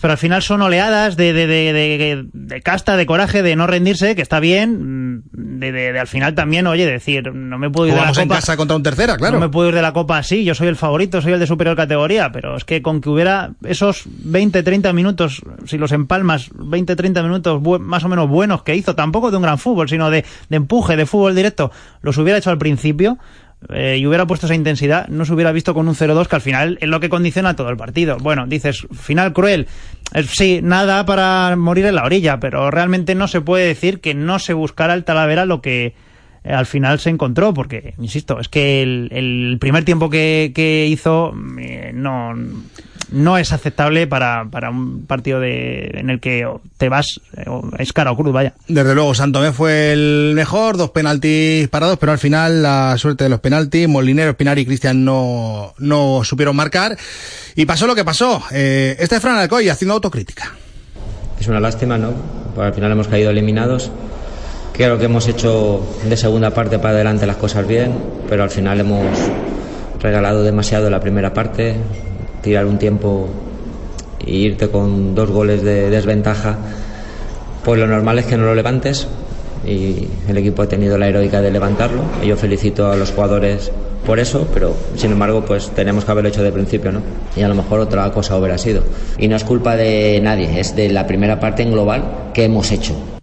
Pero 0.00 0.12
al 0.12 0.18
final 0.18 0.42
son 0.42 0.62
oleadas 0.62 1.16
de, 1.16 1.32
de, 1.32 1.46
de, 1.46 1.72
de, 1.72 2.26
de 2.32 2.60
casta, 2.62 2.96
de 2.96 3.06
coraje, 3.06 3.42
de 3.42 3.56
no 3.56 3.66
rendirse, 3.66 4.14
que 4.14 4.22
está 4.22 4.40
bien. 4.40 5.22
De, 5.32 5.72
de, 5.72 5.92
de 5.92 5.98
al 5.98 6.06
final 6.06 6.34
también, 6.34 6.66
oye, 6.66 6.86
decir, 6.86 7.32
no 7.32 7.58
me 7.58 7.70
puedo 7.70 7.86
ir 7.88 7.92
de 7.92 7.96
la 7.96 8.02
Jugamos 8.02 8.18
en 8.18 8.28
copa. 8.28 8.40
casa 8.40 8.56
contra 8.56 8.76
un 8.76 8.82
tercera, 8.82 9.16
claro. 9.16 9.34
No 9.34 9.40
me 9.40 9.48
puedo 9.48 9.68
ir 9.68 9.74
de 9.74 9.82
la 9.82 9.92
copa 9.92 10.18
así, 10.18 10.44
yo 10.44 10.54
soy 10.54 10.68
el 10.68 10.76
favorito, 10.76 11.20
soy 11.20 11.32
el 11.32 11.40
de 11.40 11.46
superior 11.46 11.76
categoría, 11.76 12.30
pero 12.32 12.56
es 12.56 12.64
que 12.64 12.82
con 12.82 13.00
que 13.00 13.08
hubiera 13.08 13.52
esos 13.64 14.02
20, 14.06 14.62
30 14.62 14.92
minutos, 14.92 15.42
si 15.66 15.78
los 15.78 15.92
empalmas, 15.92 16.50
20, 16.54 16.96
30 16.96 17.22
minutos 17.22 17.60
más 17.80 18.04
o 18.04 18.08
menos 18.08 18.28
buenos 18.28 18.62
que 18.62 18.76
hizo, 18.76 18.94
tampoco 18.94 19.30
de 19.30 19.36
un 19.36 19.42
gran 19.42 19.58
fútbol, 19.58 19.88
sino 19.88 20.10
de, 20.10 20.24
de 20.48 20.56
empuje, 20.56 20.96
de 20.96 21.06
fútbol 21.06 21.34
directo, 21.34 21.70
los 22.02 22.16
hubiera 22.18 22.38
hecho 22.38 22.50
al 22.50 22.58
principio, 22.58 23.18
eh, 23.70 23.96
y 23.98 24.06
hubiera 24.06 24.26
puesto 24.26 24.46
esa 24.46 24.54
intensidad, 24.54 25.08
no 25.08 25.24
se 25.24 25.32
hubiera 25.32 25.52
visto 25.52 25.74
con 25.74 25.88
un 25.88 25.94
0-2 25.94 26.26
que 26.28 26.36
al 26.36 26.42
final 26.42 26.78
es 26.80 26.88
lo 26.88 27.00
que 27.00 27.08
condiciona 27.08 27.56
todo 27.56 27.70
el 27.70 27.76
partido. 27.76 28.16
Bueno, 28.18 28.46
dices, 28.46 28.86
final 28.92 29.32
cruel. 29.32 29.66
Eh, 30.14 30.22
sí, 30.22 30.60
nada 30.62 31.04
para 31.04 31.54
morir 31.56 31.86
en 31.86 31.96
la 31.96 32.04
orilla, 32.04 32.38
pero 32.40 32.70
realmente 32.70 33.14
no 33.14 33.26
se 33.28 33.40
puede 33.40 33.66
decir 33.66 34.00
que 34.00 34.14
no 34.14 34.38
se 34.38 34.54
buscara 34.54 34.94
el 34.94 35.04
Talavera 35.04 35.44
lo 35.44 35.60
que 35.60 35.94
eh, 36.44 36.52
al 36.52 36.66
final 36.66 37.00
se 37.00 37.10
encontró, 37.10 37.52
porque, 37.52 37.94
insisto, 37.98 38.38
es 38.38 38.48
que 38.48 38.82
el, 38.82 39.08
el 39.10 39.58
primer 39.60 39.84
tiempo 39.84 40.08
que, 40.08 40.52
que 40.54 40.86
hizo 40.86 41.34
eh, 41.60 41.90
no, 41.92 42.34
no 43.10 43.38
es 43.38 43.52
aceptable 43.52 44.06
para, 44.06 44.46
para 44.50 44.70
un 44.70 45.06
partido 45.06 45.40
de, 45.40 45.90
en 45.94 46.10
el 46.10 46.20
que 46.20 46.46
te 46.76 46.88
vas, 46.88 47.20
eh, 47.36 47.44
es 47.78 47.92
cara 47.92 48.12
o 48.12 48.16
cruz, 48.16 48.32
vaya. 48.32 48.54
Desde 48.68 48.94
luego, 48.94 49.14
Santomé 49.14 49.52
fue 49.52 49.92
el 49.92 50.32
mejor, 50.34 50.76
dos 50.76 50.90
penaltis 50.90 51.68
parados, 51.68 51.98
pero 51.98 52.12
al 52.12 52.18
final 52.18 52.62
la 52.62 52.96
suerte 52.98 53.24
de 53.24 53.30
los 53.30 53.40
penaltis, 53.40 53.88
Molinero, 53.88 54.30
Espinar 54.30 54.58
y 54.58 54.66
Cristian 54.66 55.04
no, 55.04 55.74
no 55.78 56.22
supieron 56.24 56.56
marcar. 56.56 56.96
Y 57.54 57.66
pasó 57.66 57.86
lo 57.86 57.94
que 57.94 58.04
pasó. 58.04 58.42
Eh, 58.52 58.96
este 58.98 59.16
es 59.16 59.22
Fran 59.22 59.38
Alcoy 59.38 59.68
haciendo 59.68 59.94
autocrítica. 59.94 60.54
Es 61.40 61.46
una 61.48 61.60
lástima, 61.60 61.98
¿no? 61.98 62.12
Porque 62.54 62.68
al 62.68 62.74
final 62.74 62.92
hemos 62.92 63.08
caído 63.08 63.30
eliminados. 63.30 63.90
Creo 64.72 64.98
que 64.98 65.06
hemos 65.06 65.26
hecho 65.26 65.84
de 66.04 66.16
segunda 66.16 66.50
parte 66.50 66.78
para 66.78 66.90
adelante 66.90 67.26
las 67.26 67.36
cosas 67.36 67.66
bien, 67.66 67.92
pero 68.28 68.44
al 68.44 68.50
final 68.50 68.78
hemos 68.78 69.06
regalado 70.00 70.44
demasiado 70.44 70.88
la 70.88 71.00
primera 71.00 71.34
parte. 71.34 71.76
Tirar 72.42 72.66
un 72.66 72.78
tiempo 72.78 73.28
e 74.24 74.30
irte 74.30 74.68
con 74.68 75.14
dos 75.14 75.30
goles 75.30 75.62
de 75.62 75.90
desventaja, 75.90 76.56
pues 77.64 77.80
lo 77.80 77.86
normal 77.86 78.18
es 78.18 78.26
que 78.26 78.36
no 78.36 78.44
lo 78.44 78.54
levantes. 78.54 79.08
y 79.66 80.06
el 80.28 80.38
equipo 80.38 80.62
ha 80.62 80.68
tenido 80.68 80.96
la 80.96 81.08
heroica 81.08 81.40
de 81.40 81.50
levantarlo. 81.50 82.02
Y 82.22 82.28
yo 82.28 82.36
felicito 82.36 82.90
a 82.90 82.96
los 82.96 83.10
jugadores 83.10 83.70
por 84.06 84.18
eso, 84.18 84.46
pero 84.54 84.74
sin 84.96 85.12
embargo, 85.12 85.44
pues 85.44 85.70
tenemos 85.70 86.04
que 86.04 86.10
haberlo 86.10 86.30
hecho 86.30 86.42
de 86.42 86.52
principio, 86.52 86.92
¿no? 86.92 87.02
Y 87.36 87.42
a 87.42 87.48
lo 87.48 87.54
mejor 87.54 87.80
otra 87.80 88.10
cosa 88.10 88.36
hubiera 88.38 88.56
sido. 88.56 88.82
Y 89.18 89.28
no 89.28 89.36
es 89.36 89.44
culpa 89.44 89.76
de 89.76 90.20
nadie, 90.22 90.60
es 90.60 90.74
de 90.74 90.88
la 90.88 91.06
primera 91.06 91.38
parte 91.40 91.62
en 91.62 91.72
global 91.72 92.30
que 92.32 92.44
hemos 92.44 92.70
hecho. 92.70 93.17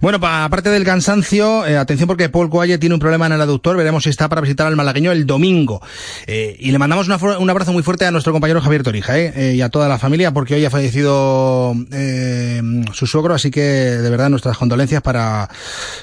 Bueno, 0.00 0.18
pa- 0.18 0.44
aparte 0.44 0.70
del 0.70 0.84
cansancio, 0.84 1.66
eh, 1.66 1.76
atención 1.76 2.06
porque 2.06 2.28
Paul 2.30 2.48
Coalle 2.48 2.78
tiene 2.78 2.94
un 2.94 3.00
problema 3.00 3.26
en 3.26 3.32
el 3.32 3.40
aductor, 3.40 3.76
veremos 3.76 4.04
si 4.04 4.10
está 4.10 4.28
para 4.28 4.40
visitar 4.40 4.66
al 4.66 4.76
malagueño 4.76 5.12
el 5.12 5.26
domingo. 5.26 5.82
Eh, 6.26 6.56
y 6.58 6.70
le 6.72 6.78
mandamos 6.78 7.06
una 7.06 7.18
un 7.38 7.50
abrazo 7.50 7.72
muy 7.72 7.82
fuerte 7.82 8.06
a 8.06 8.10
nuestro 8.10 8.32
compañero 8.32 8.60
Javier 8.62 8.82
Torija 8.82 9.18
eh, 9.18 9.32
eh, 9.36 9.54
y 9.56 9.60
a 9.60 9.68
toda 9.68 9.88
la 9.88 9.98
familia 9.98 10.32
porque 10.32 10.54
hoy 10.54 10.64
ha 10.64 10.70
fallecido 10.70 11.74
eh, 11.92 12.62
su 12.94 13.06
suegro, 13.06 13.34
así 13.34 13.50
que 13.50 13.60
de 13.60 14.10
verdad 14.10 14.30
nuestras 14.30 14.56
condolencias 14.56 15.02
para, 15.02 15.48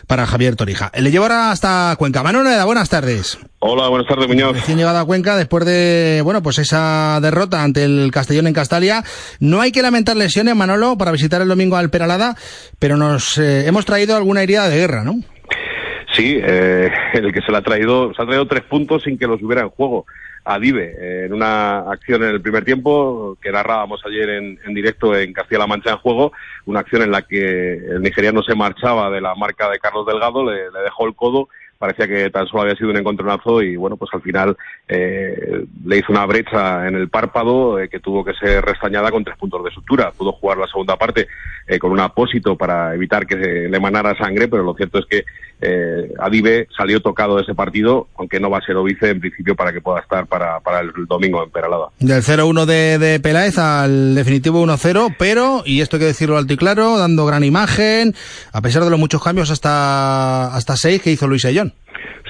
para 0.05 0.27
Javier 0.27 0.55
Torija. 0.55 0.91
Le 0.95 1.09
llevo 1.09 1.25
ahora 1.25 1.51
hasta 1.51 1.95
Cuenca. 1.97 2.21
Manuel, 2.23 2.63
buenas 2.65 2.89
tardes. 2.89 3.37
Hola, 3.59 3.87
buenas 3.89 4.07
tardes, 4.07 4.27
Muñoz. 4.27 4.53
Recién 4.53 4.77
llegado 4.77 4.99
a 4.99 5.05
Cuenca 5.05 5.35
después 5.35 5.65
de, 5.65 6.21
bueno, 6.23 6.43
pues 6.43 6.59
esa 6.59 7.19
derrota 7.21 7.63
ante 7.63 7.85
el 7.85 8.11
Castellón 8.13 8.45
en 8.45 8.53
Castalia. 8.53 9.03
No 9.39 9.61
hay 9.61 9.71
que 9.71 9.81
lamentar 9.81 10.15
lesiones, 10.15 10.55
Manolo, 10.55 10.95
para 10.95 11.11
visitar 11.11 11.41
el 11.41 11.47
domingo 11.47 11.75
al 11.75 11.89
Peralada, 11.89 12.35
pero 12.77 12.97
nos 12.97 13.39
eh, 13.39 13.65
hemos 13.67 13.83
traído 13.85 14.15
alguna 14.15 14.43
herida 14.43 14.69
de 14.69 14.77
guerra, 14.77 15.03
¿no? 15.03 15.15
Sí, 16.13 16.37
eh, 16.39 16.91
el 17.13 17.33
que 17.33 17.41
se 17.41 17.51
le 17.51 17.57
ha 17.57 17.63
traído, 17.63 18.13
se 18.13 18.21
ha 18.21 18.25
traído 18.25 18.47
tres 18.47 18.61
puntos 18.61 19.01
sin 19.01 19.17
que 19.17 19.25
los 19.25 19.41
hubiera 19.41 19.63
en 19.63 19.69
juego. 19.69 20.05
A 20.49 20.59
Dive, 20.59 20.95
eh, 20.97 21.25
en 21.25 21.33
una 21.33 21.79
acción 21.79 22.23
en 22.23 22.29
el 22.29 22.41
primer 22.41 22.63
tiempo 22.63 23.37
que 23.41 23.51
narrábamos 23.51 23.99
ayer 24.05 24.29
en, 24.29 24.57
en 24.65 24.73
directo 24.73 25.13
en 25.13 25.33
Castilla-La 25.33 25.67
Mancha 25.67 25.89
en 25.89 25.97
juego, 25.97 26.31
una 26.65 26.79
acción 26.81 27.01
en 27.01 27.11
la 27.11 27.23
que 27.23 27.73
el 27.73 28.01
nigeriano 28.01 28.41
se 28.43 28.55
marchaba 28.55 29.09
de 29.09 29.19
la 29.19 29.35
marca 29.35 29.69
de 29.69 29.79
Carlos 29.79 30.05
Delgado, 30.05 30.45
le, 30.45 30.71
le 30.71 30.79
dejó 30.85 31.05
el 31.05 31.15
codo, 31.15 31.49
parecía 31.77 32.07
que 32.07 32.29
tan 32.29 32.47
solo 32.47 32.63
había 32.63 32.75
sido 32.75 32.89
un 32.89 32.97
encontronazo 32.97 33.61
y 33.61 33.75
bueno, 33.75 33.97
pues 33.97 34.09
al 34.13 34.21
final 34.21 34.57
eh, 34.87 35.65
le 35.85 35.97
hizo 35.97 36.11
una 36.11 36.25
brecha 36.25 36.87
en 36.87 36.95
el 36.95 37.09
párpado 37.09 37.79
eh, 37.79 37.89
que 37.89 37.99
tuvo 37.99 38.23
que 38.23 38.33
ser 38.33 38.63
restañada 38.63 39.11
con 39.11 39.23
tres 39.23 39.37
puntos 39.37 39.63
de 39.63 39.71
sutura. 39.71 40.11
Pudo 40.11 40.31
jugar 40.33 40.57
la 40.57 40.67
segunda 40.67 40.95
parte 40.97 41.27
eh, 41.67 41.79
con 41.79 41.91
un 41.91 41.99
apósito 41.99 42.55
para 42.55 42.93
evitar 42.93 43.25
que 43.25 43.35
se 43.35 43.69
le 43.69 43.77
emanara 43.77 44.17
sangre, 44.17 44.47
pero 44.47 44.63
lo 44.63 44.73
cierto 44.73 44.99
es 44.99 45.05
que 45.05 45.25
eh, 45.59 46.13
Adive 46.19 46.67
salió 46.75 47.01
tocado 47.01 47.37
de 47.37 47.43
ese 47.43 47.55
partido, 47.55 48.07
aunque 48.17 48.39
no 48.39 48.49
va 48.49 48.59
a 48.59 48.61
ser 48.61 48.75
obice 48.75 49.09
en 49.09 49.19
principio 49.19 49.55
para 49.55 49.73
que 49.73 49.81
pueda 49.81 49.99
estar 49.99 50.27
para, 50.27 50.59
para 50.59 50.81
el 50.81 50.91
domingo 51.07 51.43
en 51.43 51.49
Peralada. 51.49 51.87
Del 51.99 52.21
0-1 52.21 52.65
de, 52.65 52.97
de 52.99 53.19
Peláez 53.19 53.57
al 53.57 54.15
definitivo 54.15 54.63
1-0, 54.63 55.15
pero, 55.17 55.63
y 55.65 55.81
esto 55.81 55.95
hay 55.95 56.01
que 56.01 56.05
decirlo 56.07 56.37
alto 56.37 56.53
y 56.53 56.57
claro, 56.57 56.97
dando 56.97 57.25
gran 57.25 57.43
imagen, 57.43 58.13
a 58.53 58.61
pesar 58.61 58.83
de 58.83 58.89
los 58.89 58.99
muchos 58.99 59.23
cambios 59.23 59.49
hasta, 59.49 60.53
hasta 60.53 60.75
seis 60.75 61.01
que 61.01 61.11
hizo 61.11 61.27
Luis 61.27 61.45
Ayllón. 61.45 61.73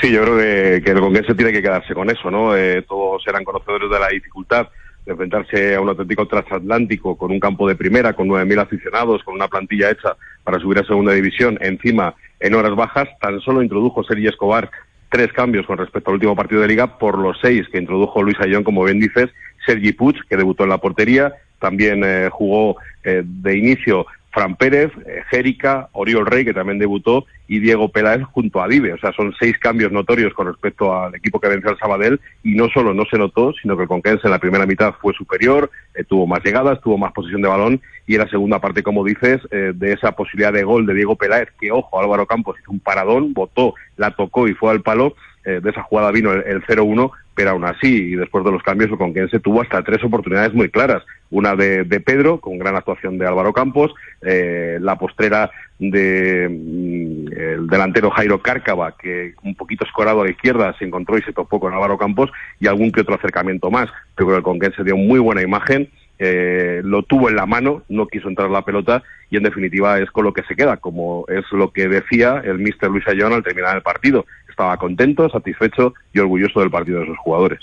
Sí, 0.01 0.11
yo 0.11 0.21
creo 0.21 0.37
que, 0.37 0.81
que 0.83 0.91
el 0.91 0.99
Conquense 0.99 1.33
tiene 1.33 1.51
que 1.51 1.61
quedarse 1.61 1.93
con 1.93 2.09
eso, 2.09 2.29
¿no? 2.29 2.55
Eh, 2.55 2.83
todos 2.87 3.23
eran 3.27 3.43
conocedores 3.43 3.89
de 3.89 3.99
la 3.99 4.09
dificultad 4.09 4.67
enfrentarse 5.07 5.75
a 5.75 5.81
un 5.81 5.89
auténtico 5.89 6.27
transatlántico 6.27 7.17
con 7.17 7.31
un 7.31 7.39
campo 7.39 7.67
de 7.67 7.75
primera, 7.75 8.13
con 8.13 8.27
9.000 8.27 8.61
aficionados, 8.61 9.23
con 9.23 9.35
una 9.35 9.47
plantilla 9.47 9.89
hecha 9.89 10.15
para 10.43 10.59
subir 10.59 10.79
a 10.79 10.85
segunda 10.85 11.13
división, 11.13 11.57
encima 11.61 12.15
en 12.39 12.53
horas 12.53 12.75
bajas, 12.75 13.07
tan 13.19 13.39
solo 13.41 13.63
introdujo 13.63 14.03
Sergi 14.03 14.27
Escobar 14.27 14.69
tres 15.09 15.31
cambios 15.31 15.65
con 15.65 15.77
respecto 15.77 16.09
al 16.09 16.15
último 16.15 16.35
partido 16.35 16.61
de 16.61 16.67
liga 16.67 16.97
por 16.97 17.17
los 17.17 17.37
seis 17.41 17.67
que 17.71 17.77
introdujo 17.77 18.21
Luis 18.21 18.39
Ayllón, 18.39 18.63
como 18.63 18.83
bien 18.83 18.99
dices, 18.99 19.29
Sergi 19.65 19.93
Puig, 19.93 20.15
que 20.29 20.37
debutó 20.37 20.63
en 20.63 20.69
la 20.69 20.77
portería, 20.79 21.33
también 21.59 22.03
eh, 22.03 22.29
jugó 22.31 22.77
eh, 23.03 23.23
de 23.25 23.57
inicio 23.57 24.05
Fran 24.37 24.55
Pérez, 24.55 24.91
eh, 25.07 25.23
Jérica, 25.31 25.89
Oriol 25.93 26.27
Rey, 26.27 26.45
que 26.45 26.53
también 26.53 26.77
debutó, 26.77 27.25
y 27.47 27.57
Diego 27.57 27.89
Peláez 27.89 28.21
junto 28.21 28.61
a 28.61 28.67
Dive. 28.67 28.93
O 28.93 28.97
sea, 28.99 29.11
son 29.13 29.33
seis 29.39 29.57
cambios 29.57 29.91
notorios 29.91 30.31
con 30.35 30.45
respecto 30.45 30.95
al 30.95 31.15
equipo 31.15 31.39
que 31.39 31.47
venció 31.47 31.71
al 31.71 31.79
Sabadell, 31.79 32.21
y 32.43 32.53
no 32.53 32.69
solo 32.69 32.93
no 32.93 33.05
se 33.09 33.17
notó, 33.17 33.51
sino 33.59 33.75
que 33.75 33.83
el 33.83 33.89
Conquense 33.89 34.27
en 34.27 34.31
la 34.31 34.37
primera 34.37 34.67
mitad 34.67 34.93
fue 35.01 35.15
superior, 35.15 35.71
eh, 35.95 36.03
tuvo 36.03 36.27
más 36.27 36.43
llegadas, 36.43 36.79
tuvo 36.81 36.99
más 36.99 37.13
posesión 37.13 37.41
de 37.41 37.47
balón, 37.47 37.81
y 38.05 38.13
en 38.13 38.21
la 38.21 38.29
segunda 38.29 38.59
parte, 38.59 38.83
como 38.83 39.03
dices, 39.03 39.41
eh, 39.49 39.71
de 39.73 39.93
esa 39.93 40.11
posibilidad 40.11 40.53
de 40.53 40.63
gol 40.63 40.85
de 40.85 40.93
Diego 40.93 41.15
Peláez, 41.15 41.49
que 41.59 41.71
ojo, 41.71 41.99
Álvaro 41.99 42.27
Campos 42.27 42.57
hizo 42.61 42.71
un 42.71 42.79
paradón, 42.79 43.33
botó, 43.33 43.73
la 43.95 44.11
tocó 44.11 44.47
y 44.47 44.53
fue 44.53 44.69
al 44.69 44.83
palo, 44.83 45.15
eh, 45.47 45.61
de 45.63 45.69
esa 45.69 45.81
jugada 45.83 46.11
vino 46.11 46.33
el, 46.33 46.43
el 46.45 46.61
0-1, 46.63 47.09
pero 47.33 47.51
aún 47.51 47.63
así, 47.63 47.87
y 47.87 48.15
después 48.15 48.43
de 48.43 48.51
los 48.51 48.61
cambios, 48.61 48.91
el 48.91 48.97
Conquense 48.97 49.39
tuvo 49.39 49.61
hasta 49.61 49.81
tres 49.81 50.03
oportunidades 50.03 50.53
muy 50.53 50.69
claras. 50.69 51.03
Una 51.29 51.55
de, 51.55 51.85
de 51.85 52.01
Pedro, 52.01 52.41
con 52.41 52.57
gran 52.57 52.75
actuación 52.75 53.17
de 53.17 53.25
Álvaro 53.25 53.53
Campos, 53.53 53.93
eh, 54.23 54.77
la 54.81 54.97
postrera 54.97 55.49
de 55.79 56.49
mm, 56.49 57.31
el 57.31 57.67
delantero 57.67 58.09
Jairo 58.09 58.41
Cárcava, 58.41 58.97
que 58.97 59.35
un 59.41 59.55
poquito 59.55 59.85
escorado 59.85 60.19
a 60.19 60.25
la 60.25 60.31
izquierda 60.31 60.75
se 60.77 60.83
encontró 60.83 61.17
y 61.17 61.21
se 61.21 61.31
topó 61.31 61.61
con 61.61 61.73
Álvaro 61.73 61.97
Campos, 61.97 62.29
y 62.59 62.67
algún 62.67 62.91
que 62.91 63.01
otro 63.01 63.15
acercamiento 63.15 63.71
más. 63.71 63.87
Creo 64.15 64.27
que 64.27 64.35
el 64.35 64.43
Conquense 64.43 64.83
dio 64.83 64.97
muy 64.97 65.19
buena 65.19 65.41
imagen, 65.41 65.89
eh, 66.19 66.81
lo 66.83 67.03
tuvo 67.03 67.29
en 67.29 67.35
la 67.35 67.45
mano, 67.45 67.83
no 67.89 68.07
quiso 68.07 68.27
entrar 68.27 68.49
la 68.49 68.65
pelota 68.65 69.03
y 69.29 69.37
en 69.37 69.43
definitiva 69.43 69.99
es 69.99 70.09
con 70.09 70.25
lo 70.25 70.33
que 70.33 70.43
se 70.43 70.55
queda, 70.55 70.77
como 70.77 71.25
es 71.27 71.45
lo 71.51 71.71
que 71.71 71.87
decía 71.87 72.41
el 72.43 72.57
mister 72.57 72.89
Luis 72.89 73.07
Ayón 73.07 73.33
al 73.33 73.43
terminar 73.43 73.75
el 73.75 73.83
partido. 73.83 74.25
Estaba 74.57 74.75
contento, 74.77 75.29
satisfecho 75.29 75.93
y 76.11 76.17
orgulloso 76.17 76.61
del 76.61 76.71
partido 76.71 77.01
de 77.01 77.05
sus 77.05 77.17
jugadores. 77.19 77.59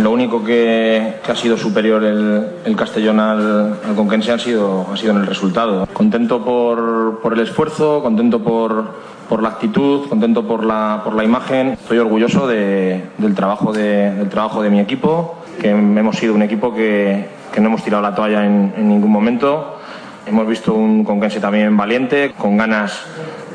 Lo 0.00 0.12
único 0.12 0.44
que, 0.44 1.14
ha 1.28 1.34
sido 1.34 1.56
superior 1.56 2.04
el, 2.04 2.46
el 2.64 2.76
Castellón 2.76 3.18
al, 3.18 3.80
al 3.84 3.96
Conquense 3.96 4.30
ha 4.30 4.38
sido, 4.38 4.86
ha 4.92 4.96
sido 4.96 5.10
en 5.10 5.22
el 5.22 5.26
resultado. 5.26 5.88
Contento 5.92 6.44
por, 6.44 7.18
por 7.20 7.32
el 7.32 7.40
esfuerzo, 7.40 8.00
contento 8.00 8.44
por, 8.44 8.84
por 9.28 9.42
la 9.42 9.48
actitud, 9.48 10.08
contento 10.08 10.46
por 10.46 10.64
la, 10.64 11.00
por 11.02 11.16
la 11.16 11.24
imagen. 11.24 11.70
Estoy 11.70 11.98
orgulloso 11.98 12.46
de- 12.46 13.06
del, 13.18 13.34
trabajo 13.34 13.72
de, 13.72 14.12
del 14.14 14.28
trabajo 14.28 14.62
de 14.62 14.70
mi 14.70 14.78
equipo, 14.78 15.38
que 15.60 15.70
hemos 15.70 16.14
sido 16.16 16.32
un 16.32 16.42
equipo 16.42 16.72
que, 16.72 17.26
que 17.52 17.60
no 17.60 17.66
hemos 17.70 17.82
tirado 17.82 18.04
la 18.04 18.14
toalla 18.14 18.46
en, 18.46 18.72
en 18.76 18.88
ningún 18.88 19.10
momento. 19.10 19.80
Hemos 20.26 20.46
visto 20.46 20.74
un 20.74 21.02
Conquense 21.02 21.40
también 21.40 21.76
valiente, 21.76 22.34
con 22.38 22.56
ganas 22.56 23.04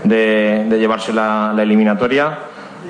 de, 0.03 0.65
de 0.69 0.77
llevarse 0.77 1.13
la, 1.13 1.53
la 1.55 1.63
eliminatoria. 1.63 2.37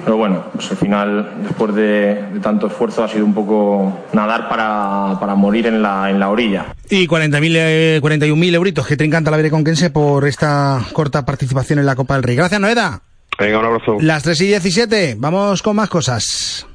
Pero 0.03 0.17
bueno, 0.17 0.45
pues 0.53 0.71
al 0.71 0.77
final, 0.77 1.33
después 1.43 1.75
de, 1.75 2.23
de 2.33 2.39
tanto 2.39 2.67
esfuerzo, 2.67 3.03
ha 3.03 3.07
sido 3.07 3.25
un 3.25 3.33
poco 3.33 4.05
nadar 4.13 4.49
para, 4.49 5.19
para 5.19 5.35
morir 5.35 5.67
en 5.67 5.81
la, 5.81 6.09
en 6.09 6.19
la 6.19 6.29
orilla. 6.29 6.73
Y 6.89 7.07
40.000, 7.07 7.53
eh, 7.55 7.99
41.000 8.01 8.53
euritos 8.55 8.87
que 8.87 8.97
te 8.97 9.05
encanta 9.05 9.29
la 9.31 9.49
Conquense 9.49 9.89
por 9.89 10.27
esta 10.27 10.81
corta 10.93 11.25
participación 11.25 11.79
en 11.79 11.85
la 11.85 11.95
Copa 11.95 12.15
del 12.15 12.23
Rey. 12.23 12.35
Gracias, 12.35 12.59
Noeda. 12.59 13.01
Venga, 13.39 13.59
un 13.59 13.65
abrazo. 13.65 13.97
Las 13.99 14.23
3 14.23 14.41
y 14.41 14.47
17, 14.47 15.15
vamos 15.17 15.61
con 15.61 15.75
más 15.75 15.89
cosas. 15.89 16.67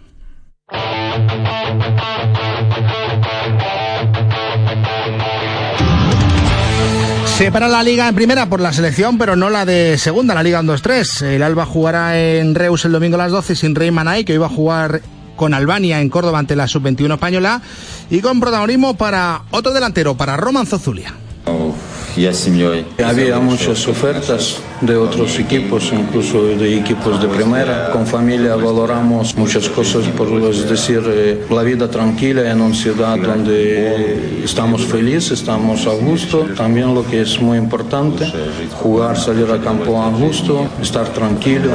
Se 7.37 7.52
para 7.52 7.69
la 7.69 7.83
liga 7.83 8.09
en 8.09 8.14
primera 8.14 8.49
por 8.49 8.62
la 8.62 8.73
selección, 8.73 9.19
pero 9.19 9.37
no 9.37 9.50
la 9.50 9.66
de 9.66 9.99
segunda, 9.99 10.35
la 10.35 10.43
liga 10.43 10.62
2-3. 10.62 11.26
El 11.26 11.43
Alba 11.43 11.66
jugará 11.66 12.19
en 12.19 12.55
Reus 12.55 12.87
el 12.87 12.93
domingo 12.93 13.16
a 13.16 13.19
las 13.19 13.31
12 13.31 13.55
sin 13.57 13.75
Rey 13.75 13.90
Manay, 13.90 14.25
que 14.25 14.33
hoy 14.33 14.38
va 14.38 14.47
a 14.47 14.49
jugar 14.49 15.02
con 15.37 15.52
Albania 15.52 16.00
en 16.00 16.09
Córdoba 16.09 16.38
ante 16.38 16.57
la 16.57 16.66
sub-21 16.66 17.12
española, 17.12 17.61
y 18.09 18.21
con 18.21 18.40
protagonismo 18.40 18.97
para 18.97 19.43
otro 19.50 19.75
delantero, 19.75 20.16
para 20.16 20.38
Roman 20.38 20.66
Zozulia. 20.66 21.12
Había 23.04 23.38
muchas 23.38 23.87
ofertas 23.87 24.58
de 24.80 24.96
otros 24.96 25.38
equipos, 25.38 25.90
incluso 25.92 26.42
de 26.44 26.78
equipos 26.78 27.20
de 27.20 27.28
primera. 27.28 27.90
Con 27.90 28.06
familia 28.06 28.56
valoramos 28.56 29.37
muchas 29.37 29.68
cosas, 29.68 30.06
por 30.16 30.28
es 30.50 30.68
decir, 30.68 31.02
eh, 31.06 31.46
la 31.50 31.62
vida 31.62 31.90
tranquila 31.90 32.50
en 32.50 32.61
una 32.61 32.75
ciudad 32.75 33.16
donde 33.18 34.42
estamos 34.44 34.85
felices, 34.85 35.32
estamos 35.32 35.87
a 35.87 35.92
gusto. 35.92 36.46
También 36.56 36.94
lo 36.94 37.06
que 37.06 37.20
es 37.20 37.40
muy 37.40 37.58
importante, 37.58 38.26
jugar, 38.80 39.18
salir 39.18 39.50
a 39.50 39.58
campo 39.61 40.02
a 40.02 40.08
gusto, 40.11 40.68
estar 40.80 41.08
tranquilo. 41.08 41.70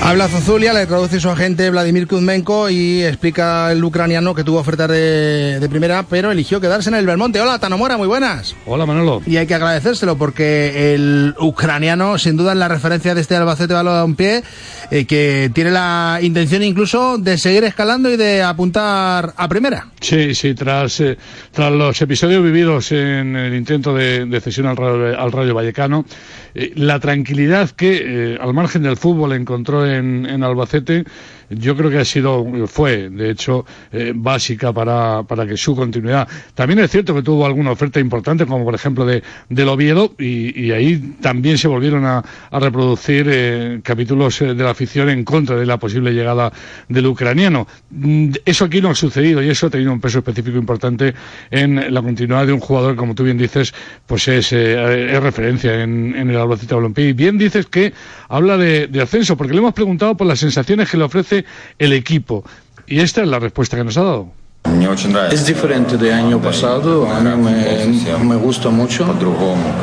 Habla 0.00 0.28
Zozulia, 0.28 0.72
le 0.72 0.86
traduce 0.86 1.20
su 1.20 1.28
agente 1.28 1.68
Vladimir 1.68 2.06
Kuzmenko 2.06 2.70
y 2.70 3.02
explica 3.02 3.70
el 3.70 3.84
ucraniano 3.84 4.34
que 4.34 4.42
tuvo 4.42 4.60
ofertas 4.60 4.88
de, 4.88 5.58
de 5.60 5.68
primera, 5.68 6.02
pero 6.04 6.30
eligió 6.30 6.62
quedarse 6.62 6.88
en 6.88 6.94
el 6.94 7.04
Belmonte. 7.04 7.40
Hola, 7.42 7.58
Tanomora, 7.58 7.98
muy 7.98 8.06
buenas. 8.06 8.56
Hola, 8.64 8.86
Manolo. 8.86 9.20
Y 9.26 9.36
hay 9.36 9.46
que 9.46 9.54
agradecérselo 9.54 10.16
porque 10.16 10.94
el 10.94 11.34
ucraniano, 11.38 12.16
sin 12.16 12.38
duda, 12.38 12.52
es 12.52 12.58
la 12.58 12.68
referencia 12.68 13.14
de 13.14 13.20
este 13.20 13.36
Albacete 13.36 13.74
Balompié, 13.74 14.42
eh, 14.90 15.04
que 15.04 15.50
tiene 15.52 15.72
la 15.72 16.20
intención 16.22 16.62
incluso 16.62 17.18
de 17.18 17.36
seguir 17.36 17.64
escalando 17.64 18.10
y 18.10 18.16
de 18.16 18.42
apuntar 18.42 19.34
a 19.36 19.48
primera. 19.48 19.88
Sí, 20.00 20.34
sí, 20.34 20.54
tras, 20.54 21.00
eh, 21.00 21.18
tras 21.52 21.70
los 21.70 22.00
episodios 22.00 22.42
vividos 22.42 22.92
en 22.92 23.36
el 23.36 23.54
intento 23.54 23.94
de, 23.94 24.24
de 24.24 24.40
cesión 24.40 24.66
al 24.68 24.78
al 24.78 25.32
Rayo 25.32 25.54
Vallecano, 25.54 26.06
eh, 26.54 26.72
la 26.76 26.98
tranquilidad 26.98 27.70
que, 27.70 28.34
eh, 28.34 28.38
al 28.40 28.54
margen 28.54 28.84
del 28.84 28.96
fútbol, 28.96 29.34
encontró 29.34 29.84
en, 29.88 30.42
Albacete 30.42 31.04
yo 31.50 31.76
creo 31.76 31.90
que 31.90 31.98
ha 31.98 32.04
sido, 32.04 32.44
fue, 32.66 33.08
de 33.08 33.30
hecho, 33.30 33.64
eh, 33.92 34.12
básica 34.14 34.72
para, 34.72 35.22
para 35.22 35.46
que 35.46 35.56
su 35.56 35.74
continuidad. 35.74 36.28
También 36.54 36.80
es 36.80 36.90
cierto 36.90 37.14
que 37.14 37.22
tuvo 37.22 37.46
alguna 37.46 37.70
oferta 37.70 38.00
importante, 38.00 38.46
como 38.46 38.64
por 38.64 38.74
ejemplo 38.74 39.06
de, 39.06 39.22
del 39.48 39.68
Oviedo, 39.68 40.14
y, 40.18 40.68
ahí 40.72 41.16
también 41.20 41.56
se 41.56 41.68
volvieron 41.68 42.04
a, 42.04 42.22
reproducir 42.52 43.26
eh, 43.30 43.80
capítulos 43.82 44.40
eh, 44.42 44.54
de 44.54 44.64
la 44.64 44.70
afición 44.70 45.08
en 45.08 45.24
contra 45.24 45.56
de 45.56 45.64
la 45.64 45.78
posible 45.78 46.12
llegada 46.12 46.52
del 46.88 47.06
ucraniano. 47.06 47.66
Mm, 47.90 48.32
Eso 48.44 48.66
aquí 48.66 48.80
no 48.80 48.90
ha 48.90 48.94
sucedido 48.94 49.42
y 49.42 49.48
eso 49.48 49.68
ha 49.68 49.70
tenido 49.70 49.92
un 49.92 50.00
peso 50.00 50.18
específico 50.18 50.58
importante 50.58 51.14
en 51.50 51.92
la 51.92 52.02
continuidad 52.02 52.46
de 52.46 52.52
un 52.52 52.60
jugador, 52.60 52.96
como 52.96 53.14
tú 53.14 53.24
bien 53.24 53.38
dices, 53.38 53.72
pues 54.06 54.28
es, 54.28 54.52
es 54.52 55.22
referencia 55.22 55.82
en, 55.82 56.14
en 56.14 56.30
el 56.30 56.36
Albacete 56.36 56.74
Balompié. 56.74 57.08
Y 57.08 57.12
bien 57.14 57.38
dices 57.38 57.66
que 57.66 57.92
habla 58.28 58.58
de 58.58 59.00
ascenso, 59.00 59.36
porque 59.36 59.54
le 59.54 59.60
hemos 59.60 59.74
preguntado 59.74 60.16
por 60.16 60.26
las 60.26 60.40
sensaciones 60.40 60.90
que 60.90 60.96
le 60.98 61.04
ofrece 61.04 61.37
el 61.78 61.92
equipo. 61.92 62.44
Y 62.86 63.00
esta 63.00 63.22
es 63.22 63.28
la 63.28 63.38
respuesta 63.38 63.76
que 63.76 63.84
nos 63.84 63.96
ha 63.96 64.02
dado. 64.02 64.38
Es 65.30 65.46
diferente 65.46 65.96
de 65.96 66.12
año 66.12 66.40
pasado, 66.42 67.08
a 67.10 67.20
mí 67.20 67.30
me, 67.42 68.24
me 68.24 68.36
gusta 68.36 68.68
mucho, 68.68 69.06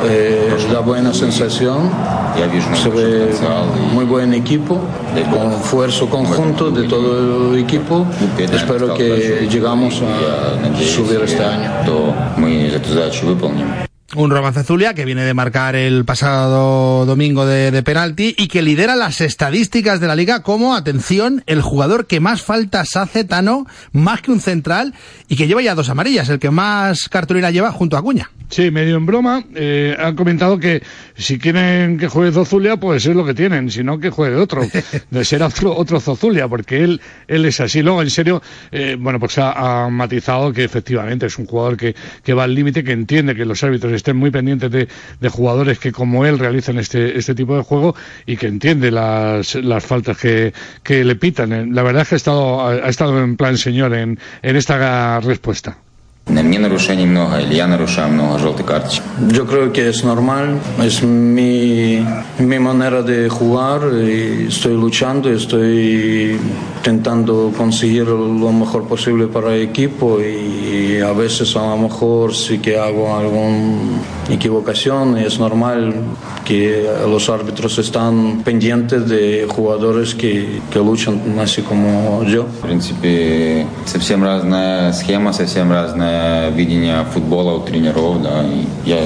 eh, 0.04 0.54
da 0.72 0.80
buena 0.80 1.12
sensación, 1.12 1.90
se 2.80 2.88
ve 2.90 3.30
muy 3.92 4.04
buen 4.04 4.32
equipo, 4.32 4.80
con 5.32 5.52
esfuerzo 5.52 6.08
conjunto 6.08 6.70
de 6.70 6.86
todo 6.86 7.52
el 7.52 7.58
equipo, 7.58 8.06
espero 8.38 8.94
que 8.94 9.48
llegamos 9.50 10.02
a 10.02 10.84
subir 10.84 11.20
este 11.24 11.42
año. 11.44 11.70
Un 14.14 14.30
Romance 14.30 14.62
Zulia 14.62 14.94
que 14.94 15.04
viene 15.04 15.24
de 15.24 15.34
marcar 15.34 15.74
el 15.74 16.04
pasado 16.04 17.04
domingo 17.06 17.44
de, 17.44 17.72
de, 17.72 17.82
penalti 17.82 18.36
y 18.38 18.46
que 18.46 18.62
lidera 18.62 18.94
las 18.94 19.20
estadísticas 19.20 19.98
de 19.98 20.06
la 20.06 20.14
liga 20.14 20.44
como, 20.44 20.76
atención, 20.76 21.42
el 21.46 21.60
jugador 21.60 22.06
que 22.06 22.20
más 22.20 22.40
faltas 22.40 22.94
hace 22.94 23.24
Tano, 23.24 23.66
más 23.90 24.22
que 24.22 24.30
un 24.30 24.40
central, 24.40 24.94
y 25.28 25.34
que 25.34 25.48
lleva 25.48 25.60
ya 25.60 25.74
dos 25.74 25.88
amarillas, 25.88 26.28
el 26.28 26.38
que 26.38 26.50
más 26.50 27.08
cartulina 27.08 27.50
lleva 27.50 27.72
junto 27.72 27.96
a 27.96 28.02
Cuña. 28.02 28.30
Sí, 28.48 28.70
medio 28.70 28.96
en 28.96 29.06
broma. 29.06 29.44
Eh, 29.54 29.96
han 29.98 30.14
comentado 30.14 30.58
que 30.58 30.82
si 31.16 31.38
quieren 31.38 31.98
que 31.98 32.06
juegue 32.08 32.32
Zozulia, 32.32 32.76
pues 32.76 33.04
es 33.04 33.16
lo 33.16 33.24
que 33.24 33.34
tienen, 33.34 33.70
si 33.70 33.82
no 33.82 33.98
que 33.98 34.10
juegue 34.10 34.36
otro. 34.36 34.62
De 35.10 35.24
ser 35.24 35.42
otro, 35.42 35.76
otro 35.76 36.00
Zozulia, 36.00 36.46
porque 36.46 36.84
él, 36.84 37.00
él 37.26 37.44
es 37.44 37.60
así. 37.60 37.82
Luego, 37.82 38.02
en 38.02 38.10
serio, 38.10 38.42
eh, 38.70 38.96
bueno, 38.98 39.18
pues 39.18 39.38
ha, 39.38 39.84
ha, 39.84 39.90
matizado 39.90 40.52
que 40.52 40.62
efectivamente 40.62 41.26
es 41.26 41.38
un 41.38 41.46
jugador 41.46 41.76
que, 41.76 41.96
que 42.22 42.34
va 42.34 42.44
al 42.44 42.54
límite, 42.54 42.84
que 42.84 42.92
entiende 42.92 43.34
que 43.34 43.44
los 43.44 43.62
árbitros 43.64 43.92
estén 43.96 44.16
muy 44.16 44.30
pendientes 44.30 44.70
de, 44.70 44.88
de, 45.20 45.28
jugadores 45.28 45.78
que 45.78 45.92
como 45.92 46.24
él 46.24 46.38
realizan 46.38 46.78
este, 46.78 47.18
este 47.18 47.34
tipo 47.34 47.56
de 47.56 47.62
juego 47.62 47.94
y 48.26 48.36
que 48.36 48.46
entiende 48.46 48.90
las, 48.90 49.54
las 49.56 49.84
faltas 49.84 50.16
que, 50.18 50.52
que 50.82 51.04
le 51.04 51.16
pitan. 51.16 51.74
La 51.74 51.82
verdad 51.82 52.02
es 52.02 52.08
que 52.08 52.14
ha 52.14 52.16
estado, 52.16 52.68
ha 52.68 52.88
estado 52.88 53.22
en 53.22 53.36
plan 53.36 53.58
señor 53.58 53.94
en, 53.94 54.18
en 54.42 54.56
esta 54.56 55.20
respuesta. 55.20 55.78
Yo 59.28 59.46
creo 59.46 59.72
que 59.72 59.88
es 59.88 60.04
normal, 60.04 60.58
es 60.82 61.02
mi, 61.02 62.04
mi 62.38 62.58
manera 62.58 63.02
de 63.02 63.28
jugar, 63.28 63.82
estoy 63.94 64.74
luchando, 64.74 65.30
estoy 65.30 66.36
intentando 66.78 67.52
conseguir 67.56 68.08
lo 68.08 68.52
mejor 68.52 68.88
posible 68.88 69.28
para 69.28 69.54
el 69.54 69.62
equipo 69.62 70.18
y 70.20 70.98
a 71.00 71.12
veces 71.12 71.56
a 71.56 71.70
lo 71.70 71.78
mejor 71.78 72.34
sí 72.34 72.58
que 72.58 72.76
hago 72.76 73.16
algún 73.16 74.00
equivocación 74.29 75.17
y 75.17 75.23
es 75.23 75.39
normal 75.39 75.93
que 76.45 76.89
los 77.07 77.29
árbitros 77.29 77.77
están 77.79 78.41
pendientes 78.43 79.07
de 79.07 79.47
jugadores 79.47 80.15
que, 80.15 80.61
que 80.71 80.79
luchan 80.79 81.39
así 81.39 81.61
como 81.61 82.23
yo. 82.23 82.43
В 82.43 82.67
принципе, 82.67 83.65
совсем 83.85 84.23
разная 84.23 84.93
схема, 84.93 85.33
совсем 85.33 85.71
разная 85.71 86.49
видение 86.49 87.03
футбола 87.13 87.53
у 87.53 87.61
тренеров, 87.61 88.21
да, 88.21 88.43
и 88.43 88.67
я 88.85 88.97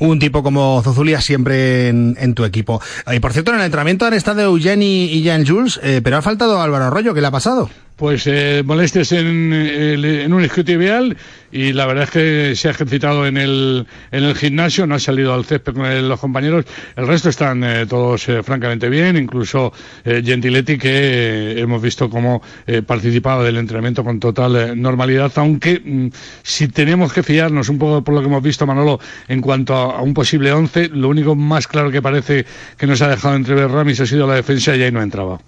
un 0.00 0.18
tipo 0.20 0.42
como 0.42 0.80
Zozulia 0.82 1.20
siempre 1.20 1.88
en, 1.88 2.16
en, 2.20 2.34
tu 2.34 2.44
equipo. 2.44 2.80
Y 3.12 3.18
por 3.20 3.32
cierto, 3.32 3.50
en 3.50 3.58
el 3.58 3.64
entrenamiento 3.64 4.06
han 4.06 4.14
estado 4.14 4.42
Eugeni 4.42 5.06
y 5.06 5.22
Jean 5.22 5.46
Jules, 5.46 5.80
eh, 5.82 6.00
pero 6.02 6.16
ha 6.16 6.22
faltado 6.22 6.60
Álvaro 6.62 6.84
Arroyo, 6.84 7.14
¿qué 7.14 7.20
le 7.20 7.26
ha 7.26 7.32
pasado? 7.32 7.68
Pues 7.95 8.25
eh, 8.27 8.63
molestias 8.65 9.11
en, 9.11 9.53
en 9.53 10.33
un 10.33 10.43
isquiotibial 10.43 11.15
y 11.53 11.71
la 11.71 11.85
verdad 11.85 12.05
es 12.05 12.09
que 12.09 12.55
se 12.55 12.67
ha 12.67 12.71
ejercitado 12.71 13.27
en 13.27 13.37
el, 13.37 13.85
en 14.11 14.23
el 14.23 14.35
gimnasio, 14.35 14.87
no 14.87 14.95
ha 14.95 14.99
salido 14.99 15.35
al 15.35 15.45
césped 15.45 15.73
con 15.73 16.09
los 16.09 16.19
compañeros. 16.19 16.65
El 16.95 17.05
resto 17.05 17.29
están 17.29 17.63
eh, 17.63 17.85
todos 17.85 18.27
eh, 18.27 18.41
francamente 18.41 18.89
bien, 18.89 19.17
incluso 19.17 19.71
eh, 20.03 20.23
Gentiletti 20.25 20.79
que 20.79 21.59
hemos 21.59 21.79
visto 21.79 22.09
cómo 22.09 22.41
participaba 22.87 23.43
del 23.43 23.57
entrenamiento 23.57 24.03
con 24.03 24.19
total 24.19 24.81
normalidad, 24.81 25.31
aunque 25.35 25.79
mm, 25.79 26.07
si 26.41 26.67
tenemos 26.69 27.13
que 27.13 27.21
fiarnos 27.21 27.69
un 27.69 27.77
poco 27.77 28.03
por 28.03 28.15
lo 28.15 28.21
que 28.21 28.27
hemos 28.27 28.41
visto, 28.41 28.65
Manolo, 28.65 28.99
en 29.27 29.39
cuanto 29.39 29.75
a, 29.75 29.99
a 29.99 30.01
un 30.01 30.15
posible 30.15 30.51
11, 30.51 30.89
lo 30.89 31.09
único 31.09 31.35
más 31.35 31.67
claro 31.67 31.91
que 31.91 32.01
parece 32.01 32.45
que 32.77 32.87
nos 32.87 33.01
ha 33.03 33.09
dejado 33.09 33.35
entrever 33.35 33.69
Ramis 33.69 33.99
ha 33.99 34.07
sido 34.07 34.25
la 34.25 34.35
defensa 34.35 34.75
y 34.75 34.81
ahí 34.81 34.91
no 34.91 35.03
entraba. 35.03 35.39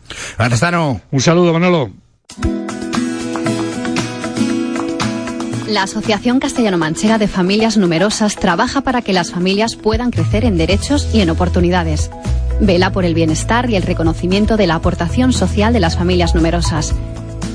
Un 1.10 1.21
saludo, 1.21 1.51
Manolo. 1.51 2.04
La 5.67 5.84
Asociación 5.84 6.39
Castellano-Manchega 6.39 7.17
de 7.17 7.28
Familias 7.28 7.75
Numerosas 7.75 8.36
trabaja 8.36 8.82
para 8.82 9.01
que 9.01 9.13
las 9.13 9.32
familias 9.32 9.75
puedan 9.75 10.12
crecer 10.12 10.45
en 10.45 10.58
derechos 10.58 11.08
y 11.12 11.21
en 11.21 11.32
oportunidades. 11.32 12.12
Vela 12.62 12.91
por 12.91 13.04
el 13.04 13.15
bienestar 13.15 13.69
y 13.69 13.75
el 13.75 13.82
reconocimiento 13.82 14.58
de 14.58 14.67
la 14.67 14.75
aportación 14.75 15.34
social 15.34 15.73
de 15.73 15.80
las 15.80 15.97
familias 15.97 16.36
numerosas. 16.36 16.93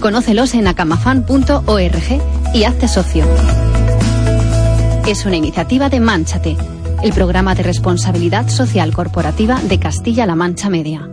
Conócelos 0.01 0.55
en 0.55 0.67
acamafan.org 0.67 2.21
y 2.53 2.65
hazte 2.65 2.89
socio. 2.89 3.25
Es 5.07 5.25
una 5.25 5.37
iniciativa 5.37 5.89
de 5.89 6.01
Manchate, 6.01 6.57
el 7.05 7.13
programa 7.13 7.55
de 7.55 7.63
responsabilidad 7.63 8.49
social 8.49 8.93
corporativa 8.93 9.61
de 9.63 9.79
Castilla-La 9.79 10.35
Mancha 10.35 10.69
Media. 10.69 11.09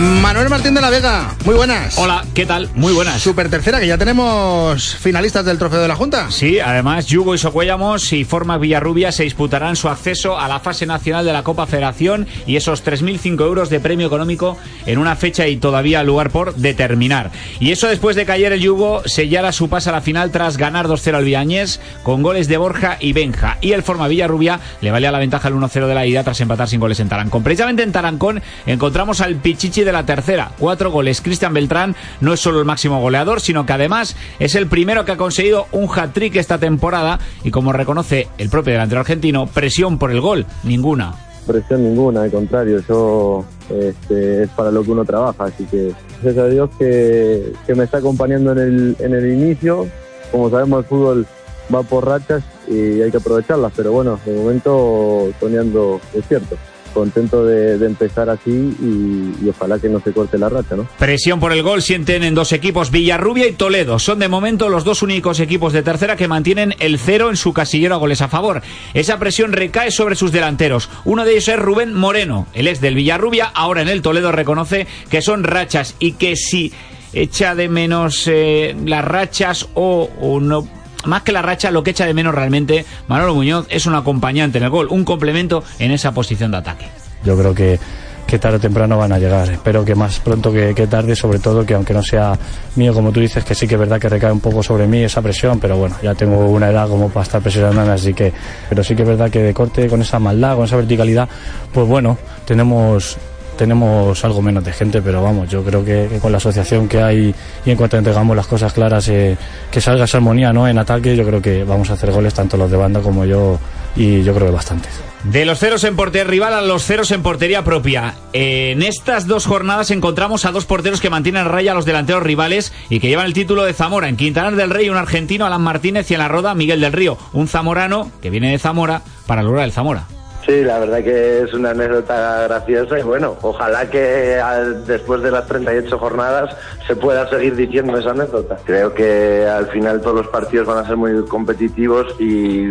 Manuel 0.00 0.48
Martín 0.48 0.72
de 0.72 0.80
la 0.80 0.88
Vega, 0.88 1.36
muy 1.44 1.54
buenas. 1.54 1.98
Hola, 1.98 2.24
¿qué 2.32 2.46
tal? 2.46 2.70
Muy 2.74 2.94
buenas. 2.94 3.20
Super 3.20 3.50
tercera, 3.50 3.80
que 3.80 3.86
ya 3.86 3.98
tenemos 3.98 4.96
finalistas 4.96 5.44
del 5.44 5.58
trofeo 5.58 5.82
de 5.82 5.88
la 5.88 5.94
Junta. 5.94 6.30
Sí, 6.30 6.58
además, 6.58 7.04
Yugo 7.04 7.34
y 7.34 7.38
Socuellamos 7.38 8.10
y 8.14 8.24
Forma 8.24 8.56
Villarrubia 8.56 9.12
se 9.12 9.24
disputarán 9.24 9.76
su 9.76 9.90
acceso 9.90 10.38
a 10.38 10.48
la 10.48 10.58
fase 10.58 10.86
nacional 10.86 11.26
de 11.26 11.34
la 11.34 11.42
Copa 11.42 11.66
Federación 11.66 12.26
y 12.46 12.56
esos 12.56 12.82
3.005 12.82 13.42
euros 13.42 13.68
de 13.68 13.78
premio 13.78 14.06
económico 14.06 14.56
en 14.86 14.98
una 14.98 15.16
fecha 15.16 15.46
y 15.48 15.58
todavía 15.58 16.02
lugar 16.02 16.30
por 16.30 16.54
determinar. 16.54 17.30
Y 17.58 17.70
eso 17.70 17.86
después 17.86 18.16
de 18.16 18.24
que 18.24 18.32
ayer 18.32 18.54
el 18.54 18.60
Yugo 18.60 19.02
sellara 19.04 19.52
su 19.52 19.68
pase 19.68 19.90
a 19.90 19.92
la 19.92 20.00
final 20.00 20.30
tras 20.30 20.56
ganar 20.56 20.88
2-0 20.88 21.14
al 21.14 21.24
Villañés 21.24 21.78
con 22.04 22.22
goles 22.22 22.48
de 22.48 22.56
Borja 22.56 22.96
y 23.00 23.12
Benja. 23.12 23.58
Y 23.60 23.72
el 23.72 23.82
Forma 23.82 24.08
Villarrubia 24.08 24.60
le 24.80 24.90
valía 24.90 25.12
la 25.12 25.18
ventaja 25.18 25.48
el 25.48 25.54
1-0 25.54 25.86
de 25.86 25.94
la 25.94 26.06
ida 26.06 26.24
tras 26.24 26.40
empatar 26.40 26.68
sin 26.68 26.80
goles 26.80 27.00
en 27.00 27.10
Tarancón. 27.10 27.42
Precisamente 27.42 27.82
en 27.82 27.92
Tarancón 27.92 28.40
encontramos 28.64 29.20
al 29.20 29.36
Pichichi 29.36 29.84
de 29.84 29.89
la 29.92 30.06
tercera. 30.06 30.52
Cuatro 30.58 30.90
goles. 30.90 31.20
Cristian 31.20 31.54
Beltrán 31.54 31.94
no 32.20 32.32
es 32.32 32.40
solo 32.40 32.58
el 32.58 32.64
máximo 32.64 33.00
goleador, 33.00 33.40
sino 33.40 33.66
que 33.66 33.72
además 33.72 34.16
es 34.38 34.54
el 34.54 34.66
primero 34.66 35.04
que 35.04 35.12
ha 35.12 35.16
conseguido 35.16 35.66
un 35.72 35.88
hat-trick 35.88 36.36
esta 36.36 36.58
temporada 36.58 37.18
y 37.44 37.50
como 37.50 37.72
reconoce 37.72 38.28
el 38.38 38.48
propio 38.50 38.72
delantero 38.72 39.00
argentino, 39.00 39.46
presión 39.46 39.98
por 39.98 40.10
el 40.10 40.20
gol, 40.20 40.46
ninguna. 40.64 41.14
Presión 41.46 41.82
ninguna, 41.82 42.22
al 42.22 42.30
contrario, 42.30 42.82
yo 42.88 43.44
este, 43.70 44.44
es 44.44 44.50
para 44.50 44.70
lo 44.70 44.84
que 44.84 44.90
uno 44.90 45.04
trabaja, 45.04 45.44
así 45.44 45.64
que 45.64 45.92
gracias 46.22 46.44
a 46.44 46.48
Dios 46.48 46.70
que, 46.78 47.52
que 47.66 47.74
me 47.74 47.84
está 47.84 47.98
acompañando 47.98 48.52
en 48.52 48.58
el, 48.58 48.96
en 48.98 49.14
el 49.14 49.32
inicio. 49.32 49.86
Como 50.30 50.50
sabemos, 50.50 50.80
el 50.80 50.88
fútbol 50.88 51.26
va 51.74 51.82
por 51.82 52.06
rachas 52.06 52.42
y 52.68 53.00
hay 53.00 53.10
que 53.10 53.16
aprovecharlas, 53.16 53.72
pero 53.74 53.92
bueno, 53.92 54.18
de 54.24 54.34
momento 54.34 55.30
soñando 55.40 56.00
es 56.14 56.26
cierto 56.28 56.56
contento 56.90 57.44
de, 57.44 57.74
empezar 57.84 58.30
así 58.30 58.50
y, 58.50 59.44
y, 59.44 59.48
ojalá 59.48 59.78
que 59.78 59.88
no 59.88 60.00
se 60.00 60.12
corte 60.12 60.38
la 60.38 60.48
racha, 60.48 60.76
¿no? 60.76 60.86
Presión 60.98 61.40
por 61.40 61.52
el 61.52 61.62
gol 61.62 61.82
sienten 61.82 62.22
en 62.22 62.34
dos 62.34 62.52
equipos, 62.52 62.90
Villarrubia 62.90 63.48
y 63.48 63.52
Toledo. 63.52 63.98
Son 63.98 64.18
de 64.18 64.28
momento 64.28 64.68
los 64.68 64.84
dos 64.84 65.02
únicos 65.02 65.40
equipos 65.40 65.72
de 65.72 65.82
tercera 65.82 66.16
que 66.16 66.28
mantienen 66.28 66.74
el 66.78 66.98
cero 66.98 67.30
en 67.30 67.36
su 67.36 67.52
casillero 67.52 67.94
a 67.94 67.98
goles 67.98 68.22
a 68.22 68.28
favor. 68.28 68.62
Esa 68.94 69.18
presión 69.18 69.52
recae 69.52 69.90
sobre 69.90 70.14
sus 70.14 70.32
delanteros. 70.32 70.88
Uno 71.04 71.24
de 71.24 71.32
ellos 71.32 71.48
es 71.48 71.58
Rubén 71.58 71.94
Moreno, 71.94 72.46
el 72.54 72.68
ex 72.68 72.80
del 72.80 72.94
Villarrubia, 72.94 73.46
ahora 73.46 73.82
en 73.82 73.88
el 73.88 74.02
Toledo 74.02 74.32
reconoce 74.32 74.86
que 75.10 75.22
son 75.22 75.44
rachas 75.44 75.94
y 75.98 76.12
que 76.12 76.36
si 76.36 76.72
echa 77.12 77.54
de 77.54 77.68
menos 77.68 78.26
eh, 78.26 78.76
las 78.84 79.04
rachas 79.04 79.68
o, 79.74 80.08
o 80.20 80.40
no 80.40 80.79
más 81.04 81.22
que 81.22 81.32
la 81.32 81.42
racha, 81.42 81.70
lo 81.70 81.82
que 81.82 81.90
echa 81.90 82.06
de 82.06 82.14
menos 82.14 82.34
realmente 82.34 82.84
Manolo 83.08 83.34
Muñoz 83.34 83.66
es 83.70 83.86
un 83.86 83.94
acompañante 83.94 84.58
en 84.58 84.64
el 84.64 84.70
gol, 84.70 84.88
un 84.90 85.04
complemento 85.04 85.62
en 85.78 85.90
esa 85.90 86.12
posición 86.12 86.50
de 86.50 86.58
ataque. 86.58 86.86
Yo 87.24 87.36
creo 87.36 87.54
que, 87.54 87.78
que 88.26 88.38
tarde 88.38 88.58
o 88.58 88.60
temprano 88.60 88.96
van 88.96 89.12
a 89.12 89.18
llegar. 89.18 89.50
Espero 89.50 89.84
que 89.84 89.94
más 89.94 90.20
pronto 90.20 90.52
que, 90.52 90.74
que 90.74 90.86
tarde, 90.86 91.16
sobre 91.16 91.38
todo 91.38 91.66
que 91.66 91.74
aunque 91.74 91.92
no 91.92 92.02
sea 92.02 92.38
mío, 92.76 92.94
como 92.94 93.10
tú 93.10 93.20
dices, 93.20 93.44
que 93.44 93.54
sí 93.54 93.66
que 93.66 93.74
es 93.74 93.80
verdad 93.80 94.00
que 94.00 94.08
recae 94.08 94.30
un 94.30 94.40
poco 94.40 94.62
sobre 94.62 94.86
mí 94.86 95.02
esa 95.02 95.20
presión, 95.20 95.58
pero 95.58 95.76
bueno, 95.76 95.96
ya 96.02 96.14
tengo 96.14 96.46
una 96.48 96.70
edad 96.70 96.88
como 96.88 97.08
para 97.08 97.24
estar 97.24 97.42
presionando, 97.42 97.92
así 97.92 98.14
que, 98.14 98.32
pero 98.68 98.84
sí 98.84 98.94
que 98.94 99.02
es 99.02 99.08
verdad 99.08 99.30
que 99.30 99.40
de 99.40 99.52
corte 99.52 99.88
con 99.88 100.00
esa 100.00 100.18
maldad, 100.18 100.54
con 100.54 100.64
esa 100.64 100.76
verticalidad, 100.76 101.28
pues 101.72 101.86
bueno, 101.88 102.16
tenemos 102.44 103.18
tenemos 103.60 104.24
algo 104.24 104.40
menos 104.40 104.64
de 104.64 104.72
gente, 104.72 105.02
pero 105.02 105.22
vamos, 105.22 105.50
yo 105.50 105.62
creo 105.62 105.84
que, 105.84 106.18
con 106.22 106.32
la 106.32 106.38
asociación 106.38 106.88
que 106.88 107.02
hay 107.02 107.34
y 107.66 107.70
en 107.70 107.76
cuanto 107.76 107.98
entregamos 107.98 108.34
las 108.34 108.46
cosas 108.46 108.72
claras, 108.72 109.06
eh, 109.08 109.36
que 109.70 109.82
salga 109.82 110.06
esa 110.06 110.16
armonía 110.16 110.50
¿no? 110.50 110.66
en 110.66 110.78
ataque, 110.78 111.14
yo 111.14 111.26
creo 111.26 111.42
que 111.42 111.62
vamos 111.62 111.90
a 111.90 111.92
hacer 111.92 112.10
goles 112.10 112.32
tanto 112.32 112.56
los 112.56 112.70
de 112.70 112.78
banda 112.78 113.00
como 113.00 113.26
yo 113.26 113.58
y 113.96 114.22
yo 114.22 114.32
creo 114.34 114.46
que 114.46 114.54
bastantes. 114.54 115.02
De 115.24 115.44
los 115.44 115.58
ceros 115.58 115.84
en 115.84 115.94
portería 115.94 116.24
rival 116.24 116.54
a 116.54 116.62
los 116.62 116.86
ceros 116.86 117.10
en 117.10 117.22
portería 117.22 117.62
propia. 117.62 118.14
En 118.32 118.82
estas 118.82 119.26
dos 119.26 119.44
jornadas 119.44 119.90
encontramos 119.90 120.46
a 120.46 120.52
dos 120.52 120.64
porteros 120.64 121.02
que 121.02 121.10
mantienen 121.10 121.44
raya 121.44 121.72
a 121.72 121.74
los 121.74 121.84
delanteros 121.84 122.22
rivales 122.22 122.72
y 122.88 122.98
que 122.98 123.08
llevan 123.08 123.26
el 123.26 123.34
título 123.34 123.64
de 123.64 123.74
Zamora. 123.74 124.08
En 124.08 124.16
Quintanar 124.16 124.56
del 124.56 124.70
Rey, 124.70 124.88
un 124.88 124.96
argentino, 124.96 125.44
Alan 125.44 125.60
Martínez, 125.60 126.10
y 126.10 126.14
en 126.14 126.20
la 126.20 126.28
Roda, 126.28 126.54
Miguel 126.54 126.80
del 126.80 126.94
Río, 126.94 127.18
un 127.34 127.46
zamorano 127.46 128.10
que 128.22 128.30
viene 128.30 128.52
de 128.52 128.58
Zamora 128.58 129.02
para 129.26 129.42
lograr 129.42 129.66
el 129.66 129.72
Zamora. 129.72 130.06
Sí, 130.46 130.64
la 130.64 130.78
verdad 130.78 131.02
que 131.04 131.42
es 131.42 131.52
una 131.52 131.70
anécdota 131.70 132.44
graciosa 132.48 132.98
y 132.98 133.02
bueno, 133.02 133.36
ojalá 133.42 133.88
que 133.90 134.40
al- 134.40 134.86
después 134.86 135.22
de 135.22 135.30
las 135.30 135.46
38 135.46 135.98
jornadas 135.98 136.56
se 136.86 136.96
pueda 136.96 137.28
seguir 137.28 137.54
diciendo 137.56 137.96
esa 137.98 138.10
anécdota. 138.12 138.56
Creo 138.64 138.94
que 138.94 139.46
al 139.46 139.66
final 139.66 140.00
todos 140.00 140.16
los 140.16 140.28
partidos 140.28 140.66
van 140.66 140.78
a 140.78 140.86
ser 140.86 140.96
muy 140.96 141.24
competitivos 141.26 142.06
y 142.18 142.70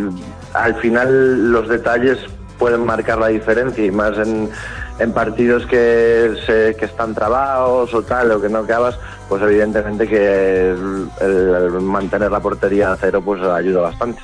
al 0.53 0.75
final 0.75 1.51
los 1.51 1.69
detalles 1.69 2.17
pueden 2.57 2.85
marcar 2.85 3.19
la 3.19 3.27
diferencia 3.27 3.85
y 3.85 3.91
más 3.91 4.17
en, 4.17 4.49
en 4.97 5.13
partidos 5.13 5.65
que, 5.67 6.33
se- 6.45 6.75
que 6.75 6.85
están 6.85 7.13
trabados 7.13 7.93
o 7.93 8.01
tal 8.01 8.31
o 8.31 8.41
que 8.41 8.49
no 8.49 8.59
acabas, 8.59 8.97
pues 9.29 9.41
evidentemente 9.43 10.07
que 10.07 10.71
el, 10.71 11.69
mantener 11.81 12.31
la 12.31 12.39
portería 12.41 12.91
a 12.91 12.97
cero 12.97 13.21
pues 13.23 13.41
ayuda 13.43 13.81
bastante. 13.81 14.21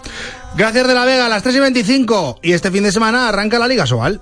Gracias 0.57 0.87
de 0.87 0.93
la 0.93 1.03
Vega 1.03 1.25
a 1.25 1.29
las 1.29 1.43
3 1.43 1.55
y 1.55 1.59
25. 1.59 2.39
Y 2.41 2.53
este 2.53 2.71
fin 2.71 2.83
de 2.83 2.91
semana 2.91 3.27
arranca 3.27 3.59
la 3.59 3.67
Liga 3.67 3.85
Sobal. 3.85 4.21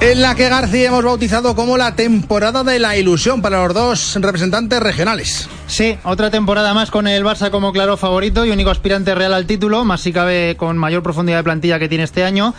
En 0.00 0.22
la 0.22 0.36
que 0.36 0.48
García 0.48 0.86
hemos 0.86 1.02
bautizado 1.02 1.56
como 1.56 1.76
la 1.76 1.96
temporada 1.96 2.62
de 2.62 2.78
la 2.78 2.96
ilusión 2.96 3.42
para 3.42 3.64
los 3.64 3.74
dos 3.74 4.14
representantes 4.20 4.78
regionales. 4.78 5.48
Sí, 5.66 5.98
otra 6.04 6.30
temporada 6.30 6.74
más 6.74 6.92
con 6.92 7.08
el 7.08 7.24
Barça 7.24 7.50
como 7.50 7.72
claro 7.72 7.96
favorito 7.96 8.44
y 8.44 8.50
único 8.50 8.70
aspirante 8.70 9.16
real 9.16 9.34
al 9.34 9.46
título, 9.46 9.84
más 9.84 10.02
si 10.02 10.12
cabe 10.12 10.54
con 10.56 10.78
mayor 10.78 11.02
profundidad 11.02 11.38
de 11.38 11.44
plantilla 11.44 11.80
que 11.80 11.88
tiene 11.88 12.04
este 12.04 12.22
año. 12.22 12.54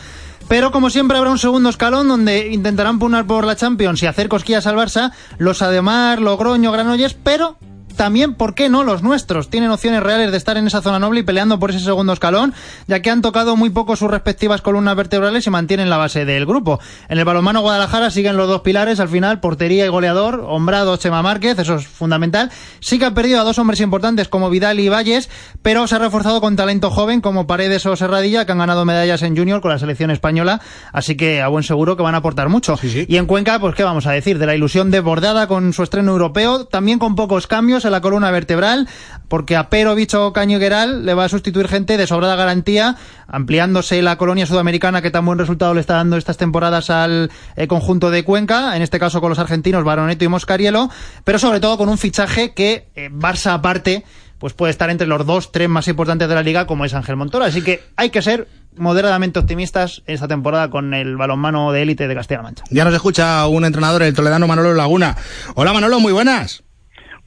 Pero 0.50 0.74
como 0.74 0.90
siempre 0.90 1.18
habrá 1.18 1.30
un 1.30 1.40
segundo 1.40 1.70
escalón 1.70 2.10
donde 2.10 2.48
intentarán 2.50 3.00
pugnar 3.00 3.26
por 3.26 3.46
la 3.46 3.56
Champions 3.56 4.04
y 4.04 4.08
hacer 4.08 4.28
cosquillas 4.28 4.68
al 4.68 4.76
Barça 4.76 5.14
los 5.38 5.62
Ademar, 5.62 6.20
Logroño, 6.20 6.74
Granollers, 6.74 7.14
pero 7.14 7.58
también, 7.98 8.36
¿por 8.36 8.56
qué 8.56 8.70
no? 8.70 8.84
Los 8.84 9.04
nuestros 9.04 9.50
tienen 9.50 9.72
opciones 9.72 10.02
reales 10.02 10.32
de 10.32 10.38
estar 10.38 10.56
en 10.56 10.68
esa 10.68 10.82
zona 10.82 11.00
noble 11.00 11.20
y 11.20 11.24
peleando 11.24 11.60
por 11.60 11.72
ese 11.72 11.82
segundo 11.82 12.14
escalón, 12.14 12.54
ya 12.88 13.02
que 13.02 13.10
han 13.10 13.22
tocado 13.22 13.58
muy 13.58 13.70
poco 13.72 13.96
sus 13.96 14.10
respectivas 14.10 14.62
columnas 14.62 14.96
vertebrales 14.96 15.46
y 15.46 15.50
mantienen 15.50 15.90
la 15.90 15.98
base 15.98 16.24
del 16.24 16.46
grupo. 16.46 16.80
En 17.10 17.18
el 17.18 17.26
balonmano 17.26 17.62
Guadalajara 17.62 18.12
siguen 18.12 18.38
los 18.38 18.48
dos 18.48 18.62
pilares, 18.62 19.00
al 19.00 19.10
final, 19.10 19.40
portería 19.42 19.86
y 19.86 19.90
goleador, 19.90 20.46
Hombrado, 20.48 20.96
Chema 20.98 21.22
Márquez, 21.22 21.60
eso 21.60 21.76
es 21.76 21.88
fundamental. 21.88 22.52
Sí 22.80 23.00
que 23.00 23.06
han 23.06 23.14
perdido 23.14 23.42
a 23.42 23.44
dos 23.44 23.60
hombres 23.60 23.82
importantes 23.82 24.28
como 24.30 24.50
Vidal 24.50 24.80
y 24.80 24.90
Valles, 24.90 25.30
pero 25.62 25.88
se 25.88 25.96
ha 25.96 26.00
reforzado 26.00 26.40
con 26.40 26.56
talento 26.56 26.90
joven 26.92 27.20
como 27.20 27.48
Paredes 27.48 27.86
o 27.86 27.96
Serradilla, 27.96 28.46
que 28.46 28.52
han 28.52 28.60
ganado 28.60 28.86
medallas 28.86 29.24
en 29.24 29.36
junior 29.36 29.60
con 29.62 29.72
la 29.72 29.80
selección 29.80 30.12
española, 30.12 30.62
así 30.94 31.18
que 31.18 31.42
a 31.42 31.48
buen 31.48 31.64
seguro 31.64 31.98
que 31.98 32.04
van 32.04 32.16
a 32.16 32.20
aportar 32.20 32.50
mucho. 32.50 32.78
Y 32.84 33.18
en 33.18 33.26
Cuenca, 33.26 33.60
pues 33.60 33.76
qué 33.76 33.84
vamos 33.84 34.06
a 34.06 34.12
decir, 34.12 34.38
de 34.38 34.46
la 34.46 34.56
ilusión 34.56 34.92
desbordada 34.92 35.48
con 35.48 35.74
su 35.74 35.84
estreno 35.84 36.12
europeo, 36.12 36.66
también 36.66 37.00
con 37.00 37.16
pocos 37.16 37.48
cambios 37.48 37.86
la 37.90 38.02
columna 38.02 38.32
vertebral, 38.32 38.88
porque 39.28 39.56
a 39.56 39.70
Pero 39.70 39.96
Bicho 39.96 40.34
Cañigueral 40.34 41.06
le 41.06 41.14
va 41.14 41.26
a 41.26 41.30
sustituir 41.30 41.68
gente 41.68 41.98
de 41.98 42.08
sobrada 42.08 42.36
garantía, 42.36 42.96
ampliándose 43.28 44.02
la 44.02 44.18
colonia 44.18 44.46
sudamericana 44.46 45.02
que 45.02 45.12
tan 45.12 45.26
buen 45.26 45.40
resultado 45.40 45.74
le 45.74 45.82
está 45.82 45.96
dando 45.96 46.18
estas 46.18 46.38
temporadas 46.38 46.90
al 46.90 47.32
eh, 47.56 47.68
conjunto 47.68 48.12
de 48.12 48.24
Cuenca, 48.24 48.76
en 48.76 48.82
este 48.82 49.00
caso 49.00 49.22
con 49.22 49.30
los 49.30 49.40
argentinos 49.40 49.84
Baroneto 49.84 50.26
y 50.26 50.28
Moscarielo, 50.28 50.90
pero 51.24 51.40
sobre 51.40 51.60
todo 51.60 51.78
con 51.78 51.90
un 51.90 51.98
fichaje 51.98 52.54
que 52.54 52.88
eh, 52.96 53.10
Barça 53.12 53.54
aparte 53.54 54.04
pues 54.40 54.54
puede 54.54 54.72
estar 54.72 54.90
entre 54.90 55.08
los 55.08 55.26
dos, 55.26 55.52
tres 55.52 55.68
más 55.68 55.88
importantes 55.88 56.30
de 56.30 56.36
la 56.36 56.44
liga, 56.44 56.68
como 56.68 56.86
es 56.86 56.94
Ángel 56.94 57.16
Montoro. 57.16 57.46
Así 57.46 57.62
que 57.62 57.82
hay 57.96 58.10
que 58.10 58.22
ser 58.22 58.48
moderadamente 58.76 59.40
optimistas 59.40 60.04
esta 60.06 60.28
temporada 60.28 60.70
con 60.70 60.94
el 60.94 61.18
balonmano 61.18 61.72
de 61.72 61.82
élite 61.82 62.08
de 62.08 62.16
Castilla-La 62.16 62.44
Mancha. 62.44 62.64
Ya 62.70 62.86
nos 62.86 62.94
escucha 62.94 63.48
un 63.48 63.66
entrenador, 63.66 64.04
el 64.04 64.14
toledano 64.14 64.48
Manolo 64.48 64.74
Laguna. 64.74 65.18
Hola 65.56 65.74
Manolo, 65.74 66.00
muy 66.00 66.14
buenas. 66.14 66.64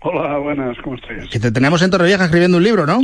Hola, 0.02 0.38
buenas, 0.38 0.76
¿cómo 0.82 0.96
estáis? 0.96 1.28
Que 1.30 1.38
te 1.38 1.50
tenemos 1.52 1.82
en 1.82 1.90
Torrevieja 1.90 2.24
escribiendo 2.24 2.56
un 2.56 2.64
libro, 2.64 2.86
¿no? 2.86 3.00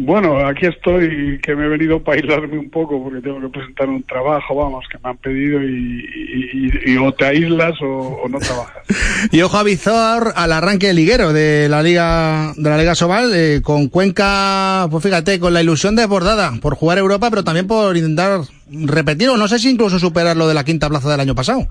Bueno, 0.00 0.46
aquí 0.46 0.64
estoy, 0.66 1.40
que 1.42 1.56
me 1.56 1.64
he 1.64 1.68
venido 1.68 2.00
para 2.04 2.18
aislarme 2.20 2.56
un 2.56 2.70
poco 2.70 3.02
porque 3.02 3.20
tengo 3.20 3.40
que 3.40 3.48
presentar 3.48 3.88
un 3.88 4.04
trabajo, 4.04 4.54
vamos, 4.54 4.84
que 4.92 4.96
me 5.02 5.10
han 5.10 5.16
pedido 5.16 5.60
y, 5.60 5.66
y- 6.14 6.70
y- 6.86 6.92
y 6.92 6.96
o 6.98 7.10
te 7.10 7.24
aíslas 7.24 7.72
o, 7.82 8.20
o 8.22 8.28
no 8.28 8.38
trabajas. 8.38 8.84
Y 9.32 9.42
ojo 9.42 9.56
a 9.58 9.64
Vizor 9.64 10.32
al 10.36 10.52
arranque 10.52 10.94
liguero 10.94 11.32
de 11.32 11.66
la 11.68 11.82
Liga 11.82 12.52
de 12.56 12.70
la 12.70 12.78
Liga 12.78 12.94
Sobal 12.94 13.32
eh, 13.34 13.60
con 13.60 13.88
Cuenca, 13.88 14.86
pues 14.88 15.02
fíjate, 15.02 15.40
con 15.40 15.52
la 15.52 15.62
ilusión 15.62 15.96
desbordada 15.96 16.52
por 16.62 16.76
jugar 16.76 16.98
Europa, 16.98 17.28
pero 17.30 17.42
también 17.42 17.66
por 17.66 17.96
intentar 17.96 18.42
repetir 18.70 19.30
o 19.30 19.36
no 19.36 19.48
sé 19.48 19.58
si 19.58 19.68
incluso 19.70 19.98
superar 19.98 20.36
lo 20.36 20.46
de 20.46 20.54
la 20.54 20.62
quinta 20.62 20.88
plaza 20.88 21.10
del 21.10 21.18
año 21.20 21.34
pasado. 21.34 21.66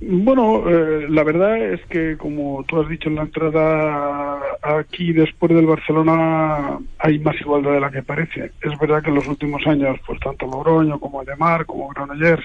Bueno, 0.00 0.62
eh, 0.70 1.06
la 1.08 1.24
verdad 1.24 1.58
es 1.58 1.84
que 1.86 2.16
como 2.16 2.64
tú 2.68 2.80
has 2.80 2.88
dicho 2.88 3.08
en 3.08 3.16
la 3.16 3.22
entrada, 3.22 4.40
aquí 4.62 5.12
después 5.12 5.52
del 5.52 5.66
Barcelona 5.66 6.78
hay 6.98 7.18
más 7.18 7.34
igualdad 7.40 7.72
de 7.72 7.80
la 7.80 7.90
que 7.90 8.04
parece. 8.04 8.52
Es 8.60 8.78
verdad 8.78 9.02
que 9.02 9.08
en 9.08 9.16
los 9.16 9.26
últimos 9.26 9.66
años, 9.66 9.98
pues 10.06 10.20
tanto 10.20 10.46
Logroño 10.46 11.00
como 11.00 11.22
Edemar, 11.22 11.66
como 11.66 11.88
Granollers, 11.88 12.44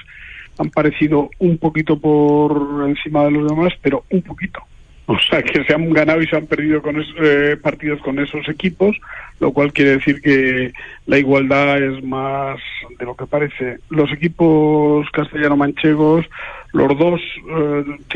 han 0.58 0.72
parecido 0.72 1.30
un 1.40 1.60
poquito 1.60 2.00
por 2.00 2.88
encima 2.88 3.26
de 3.26 3.32
los 3.32 3.48
demás, 3.48 3.74
pero 3.82 4.04
un 4.10 4.24
poquito. 4.24 4.60
O 5.06 5.20
sea, 5.20 5.42
que 5.44 5.64
se 5.66 5.74
han 5.74 5.90
ganado 5.92 6.22
y 6.22 6.28
se 6.28 6.38
han 6.38 6.48
perdido 6.48 6.82
con 6.82 7.00
es- 7.00 7.14
eh, 7.22 7.58
partidos 7.62 8.00
con 8.02 8.20
esos 8.20 8.48
equipos, 8.48 8.96
lo 9.42 9.52
cual 9.52 9.74
quiere 9.74 9.98
decir 9.98 10.22
que 10.22 10.72
la 11.08 11.18
igualdad 11.20 11.82
es 11.84 12.02
más 12.04 12.58
de 12.98 13.06
lo 13.06 13.14
que 13.16 13.26
parece. 13.26 13.80
Los 13.90 14.12
equipos 14.14 15.06
castellano-manchegos, 15.12 16.26
los 16.72 16.98
dos, 16.98 17.20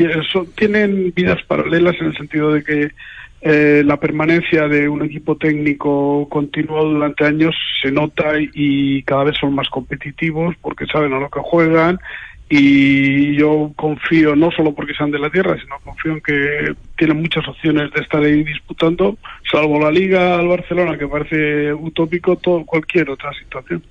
eh, 0.00 0.22
son- 0.32 0.50
tienen 0.54 1.12
vidas 1.14 1.42
paralelas 1.46 1.94
en 2.00 2.06
el 2.06 2.16
sentido 2.16 2.52
de 2.52 2.64
que 2.64 2.88
eh, 3.40 3.82
la 3.86 3.98
permanencia 3.98 4.66
de 4.66 4.88
un 4.88 5.04
equipo 5.04 5.36
técnico 5.36 6.28
continuo 6.28 6.84
durante 6.84 7.24
años 7.24 7.54
se 7.80 7.92
nota 7.92 8.32
y 8.40 9.04
cada 9.04 9.22
vez 9.24 9.36
son 9.38 9.54
más 9.54 9.68
competitivos 9.68 10.56
porque 10.60 10.86
saben 10.86 11.12
a 11.12 11.20
lo 11.20 11.30
que 11.30 11.38
juegan 11.40 12.00
y 12.50 13.36
yo 13.36 13.72
confío 13.76 14.34
no 14.34 14.50
solo 14.50 14.74
porque 14.74 14.94
sean 14.94 15.10
de 15.10 15.18
la 15.18 15.28
tierra 15.30 15.56
sino 15.60 15.76
confío 15.84 16.12
en 16.12 16.20
que 16.22 16.74
tienen 16.96 17.20
muchas 17.20 17.46
opciones 17.46 17.90
de 17.92 18.00
estar 18.00 18.22
ahí 18.22 18.42
disputando 18.42 19.18
salvo 19.50 19.78
la 19.80 19.90
liga 19.90 20.36
al 20.38 20.48
Barcelona 20.48 20.96
que 20.98 21.06
parece 21.06 21.72
utópico 21.74 22.36
todo 22.36 22.64
cualquier 22.64 23.08
otra 23.10 23.30
situación. 23.38 23.82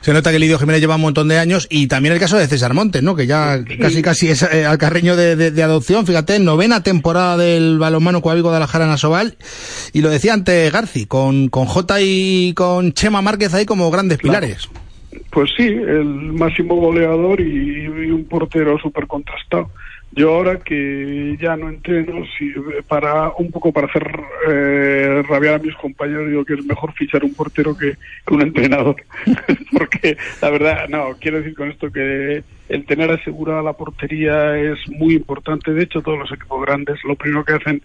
Se 0.00 0.12
nota 0.12 0.30
que 0.32 0.38
Lidio 0.38 0.58
Jiménez 0.58 0.80
lleva 0.80 0.96
un 0.96 1.00
montón 1.02 1.28
de 1.28 1.38
años 1.38 1.66
y 1.70 1.86
también 1.88 2.12
el 2.14 2.20
caso 2.20 2.36
de 2.38 2.46
César 2.46 2.74
Montes, 2.74 3.02
¿no? 3.02 3.16
Que 3.16 3.26
ya 3.26 3.58
casi 3.80 4.02
casi 4.02 4.28
es 4.30 4.42
eh, 4.42 4.64
alcarreño 4.66 5.16
de, 5.16 5.36
de- 5.36 5.50
de 5.50 5.62
adopción, 5.62 6.06
fíjate, 6.06 6.38
novena 6.38 6.82
temporada 6.82 7.36
del 7.36 7.78
balonmano 7.78 8.20
Coaví 8.22 8.40
Guadalajara 8.42 8.84
en 8.84 8.90
Asobal. 8.90 9.36
Y 9.92 10.00
lo 10.02 10.10
decía 10.10 10.34
antes 10.34 10.70
Garci, 10.72 11.06
con, 11.06 11.48
con 11.48 11.66
Jota 11.66 12.00
y 12.00 12.52
con 12.54 12.92
Chema 12.92 13.22
Márquez 13.22 13.54
ahí 13.54 13.64
como 13.66 13.90
grandes 13.90 14.18
pilares. 14.18 14.68
Pues 15.36 15.50
sí, 15.54 15.66
el 15.66 16.32
máximo 16.32 16.76
goleador 16.76 17.42
y, 17.42 17.86
un 17.88 18.24
portero 18.24 18.78
súper 18.78 19.06
contrastado. 19.06 19.68
Yo 20.12 20.34
ahora 20.34 20.60
que 20.60 21.36
ya 21.38 21.58
no 21.58 21.68
entreno, 21.68 22.24
si, 22.38 22.54
para 22.88 23.28
un 23.36 23.50
poco 23.50 23.70
para 23.70 23.86
hacer 23.86 24.18
eh, 24.48 25.22
rabiar 25.28 25.56
a 25.56 25.58
mis 25.58 25.74
compañeros, 25.74 26.30
digo 26.30 26.42
que 26.42 26.54
es 26.54 26.64
mejor 26.64 26.94
fichar 26.94 27.22
un 27.22 27.34
portero 27.34 27.76
que 27.76 27.98
un 28.30 28.40
entrenador. 28.40 28.96
Porque 29.76 30.16
la 30.40 30.48
verdad, 30.48 30.88
no, 30.88 31.14
quiero 31.20 31.36
decir 31.36 31.54
con 31.54 31.70
esto 31.70 31.92
que 31.92 32.42
el 32.68 32.84
tener 32.84 33.10
asegurada 33.10 33.62
la 33.62 33.72
portería 33.72 34.56
es 34.56 34.78
muy 34.88 35.14
importante. 35.14 35.72
De 35.72 35.84
hecho, 35.84 36.02
todos 36.02 36.18
los 36.18 36.32
equipos 36.32 36.60
grandes 36.62 36.98
lo 37.04 37.14
primero 37.14 37.44
que 37.44 37.54
hacen 37.54 37.82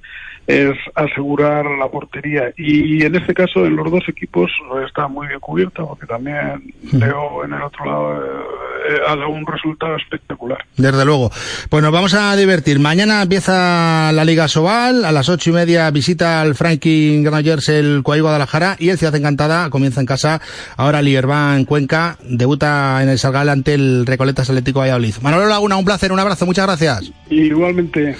es 0.47 0.75
asegurar 0.95 1.65
la 1.65 1.87
portería. 1.87 2.51
Y 2.57 3.03
en 3.05 3.15
este 3.15 3.33
caso, 3.33 3.65
en 3.65 3.75
los 3.75 3.91
dos 3.91 4.03
equipos 4.07 4.51
está 4.87 5.07
muy 5.07 5.27
bien 5.27 5.39
cubierta, 5.39 5.85
porque 5.85 6.07
también 6.07 6.73
Leo 6.91 7.45
en 7.45 7.53
el 7.53 7.61
otro 7.61 7.85
lado 7.85 8.23
eh, 8.23 8.99
ha 9.07 9.15
dado 9.15 9.29
un 9.29 9.45
resultado 9.45 9.95
espectacular. 9.97 10.57
Desde 10.77 11.05
luego. 11.05 11.31
Pues 11.69 11.83
nos 11.83 11.91
vamos 11.91 12.13
a 12.15 12.35
divertir. 12.35 12.79
Mañana 12.79 13.21
empieza 13.21 14.11
la 14.11 14.25
Liga 14.25 14.47
Sobal. 14.47 15.05
A 15.05 15.11
las 15.11 15.29
ocho 15.29 15.51
y 15.51 15.53
media 15.53 15.91
visita 15.91 16.41
al 16.41 16.55
Franklin 16.55 17.23
Granollers 17.23 17.69
el 17.69 18.01
Cuay 18.03 18.21
Guadalajara. 18.21 18.77
Y 18.79 18.89
el 18.89 18.97
Ciudad 18.97 19.15
Encantada 19.15 19.69
comienza 19.69 20.01
en 20.01 20.07
casa. 20.07 20.41
Ahora 20.75 21.03
Lierbán 21.03 21.59
en 21.59 21.65
Cuenca. 21.65 22.17
Debuta 22.23 23.03
en 23.03 23.09
el 23.09 23.19
Salgal 23.19 23.49
ante 23.49 23.75
el 23.75 24.07
Recoletas 24.07 24.49
Atlético 24.49 24.70
Valladolid. 24.73 25.15
Manolo 25.21 25.47
Laguna, 25.47 25.77
un 25.77 25.85
placer, 25.85 26.11
un 26.11 26.19
abrazo. 26.19 26.45
Muchas 26.45 26.65
gracias. 26.65 27.11
Igualmente. 27.29 28.15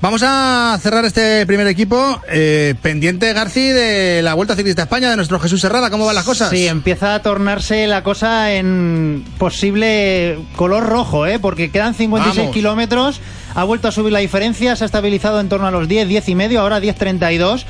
Vamos 0.00 0.22
a 0.24 0.78
cerrar 0.80 1.04
este 1.04 1.46
primer 1.46 1.66
equipo. 1.66 2.20
Eh, 2.30 2.74
pendiente, 2.82 3.32
Garci, 3.32 3.68
de 3.68 4.22
la 4.22 4.34
Vuelta 4.34 4.56
Ciclista 4.56 4.82
a 4.82 4.84
España 4.84 5.10
de 5.10 5.16
nuestro 5.16 5.38
Jesús 5.38 5.62
Herrada. 5.64 5.90
¿Cómo 5.90 6.06
van 6.06 6.14
las 6.14 6.24
cosas? 6.24 6.50
Sí, 6.50 6.66
empieza 6.66 7.14
a 7.14 7.22
tornarse 7.22 7.86
la 7.86 8.02
cosa 8.02 8.52
en 8.52 9.24
posible 9.38 10.38
color 10.56 10.84
rojo, 10.84 11.26
¿eh? 11.26 11.38
porque 11.38 11.70
quedan 11.70 11.94
56 11.94 12.36
Vamos. 12.36 12.54
kilómetros, 12.54 13.20
ha 13.54 13.64
vuelto 13.64 13.88
a 13.88 13.92
subir 13.92 14.12
la 14.12 14.20
diferencia, 14.20 14.76
se 14.76 14.84
ha 14.84 14.86
estabilizado 14.86 15.40
en 15.40 15.48
torno 15.48 15.66
a 15.66 15.70
los 15.70 15.88
10, 15.88 16.08
10 16.08 16.28
y 16.28 16.34
medio, 16.34 16.60
ahora 16.60 16.80
10.32. 16.80 17.64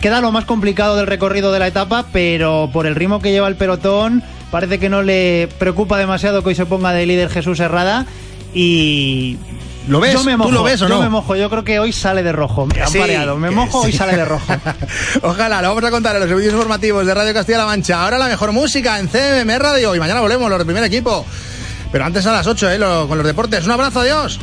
Queda 0.00 0.20
lo 0.20 0.30
más 0.30 0.44
complicado 0.44 0.96
del 0.96 1.06
recorrido 1.06 1.52
de 1.52 1.58
la 1.58 1.68
etapa, 1.68 2.06
pero 2.12 2.70
por 2.72 2.86
el 2.86 2.94
ritmo 2.94 3.20
que 3.20 3.30
lleva 3.32 3.48
el 3.48 3.56
pelotón, 3.56 4.22
parece 4.50 4.78
que 4.78 4.88
no 4.88 5.02
le 5.02 5.48
preocupa 5.58 5.98
demasiado 5.98 6.42
que 6.42 6.50
hoy 6.50 6.54
se 6.54 6.66
ponga 6.66 6.92
de 6.92 7.06
líder 7.06 7.30
Jesús 7.30 7.60
Herrada 7.60 8.06
y... 8.54 9.36
¿Lo 9.88 10.00
ves? 10.00 10.14
Yo 10.14 10.24
me 10.24 10.36
¿Tú 10.36 10.50
lo 10.50 10.64
ves 10.64 10.82
o 10.82 10.88
yo 10.88 10.96
no? 10.96 11.00
me 11.02 11.08
mojo, 11.08 11.36
yo 11.36 11.48
creo 11.48 11.62
que 11.62 11.78
hoy 11.78 11.92
sale 11.92 12.24
de 12.24 12.32
rojo. 12.32 12.66
Me 12.66 12.82
han 12.82 12.88
sí, 12.88 12.98
pareado, 12.98 13.36
me 13.36 13.50
mojo, 13.50 13.82
hoy 13.82 13.92
sí. 13.92 13.98
sale 13.98 14.16
de 14.16 14.24
rojo. 14.24 14.52
Ojalá, 15.22 15.62
lo 15.62 15.68
vamos 15.68 15.84
a 15.84 15.90
contar 15.92 16.16
en 16.16 16.20
los 16.22 16.28
servicios 16.28 16.54
informativos 16.54 17.06
de 17.06 17.14
Radio 17.14 17.32
Castilla-La 17.32 17.66
Mancha. 17.66 18.02
Ahora 18.02 18.18
la 18.18 18.26
mejor 18.26 18.50
música 18.50 18.98
en 18.98 19.06
CMM 19.06 19.58
Radio 19.60 19.94
y 19.94 20.00
mañana 20.00 20.20
volvemos, 20.20 20.48
los 20.50 20.58
del 20.58 20.66
primer 20.66 20.82
equipo. 20.82 21.24
Pero 21.92 22.04
antes 22.04 22.26
a 22.26 22.32
las 22.32 22.44
8, 22.48 22.70
¿eh? 22.72 22.78
lo- 22.80 23.06
con 23.06 23.16
los 23.16 23.24
deportes. 23.26 23.64
Un 23.64 23.70
abrazo, 23.70 24.00
adiós. 24.00 24.40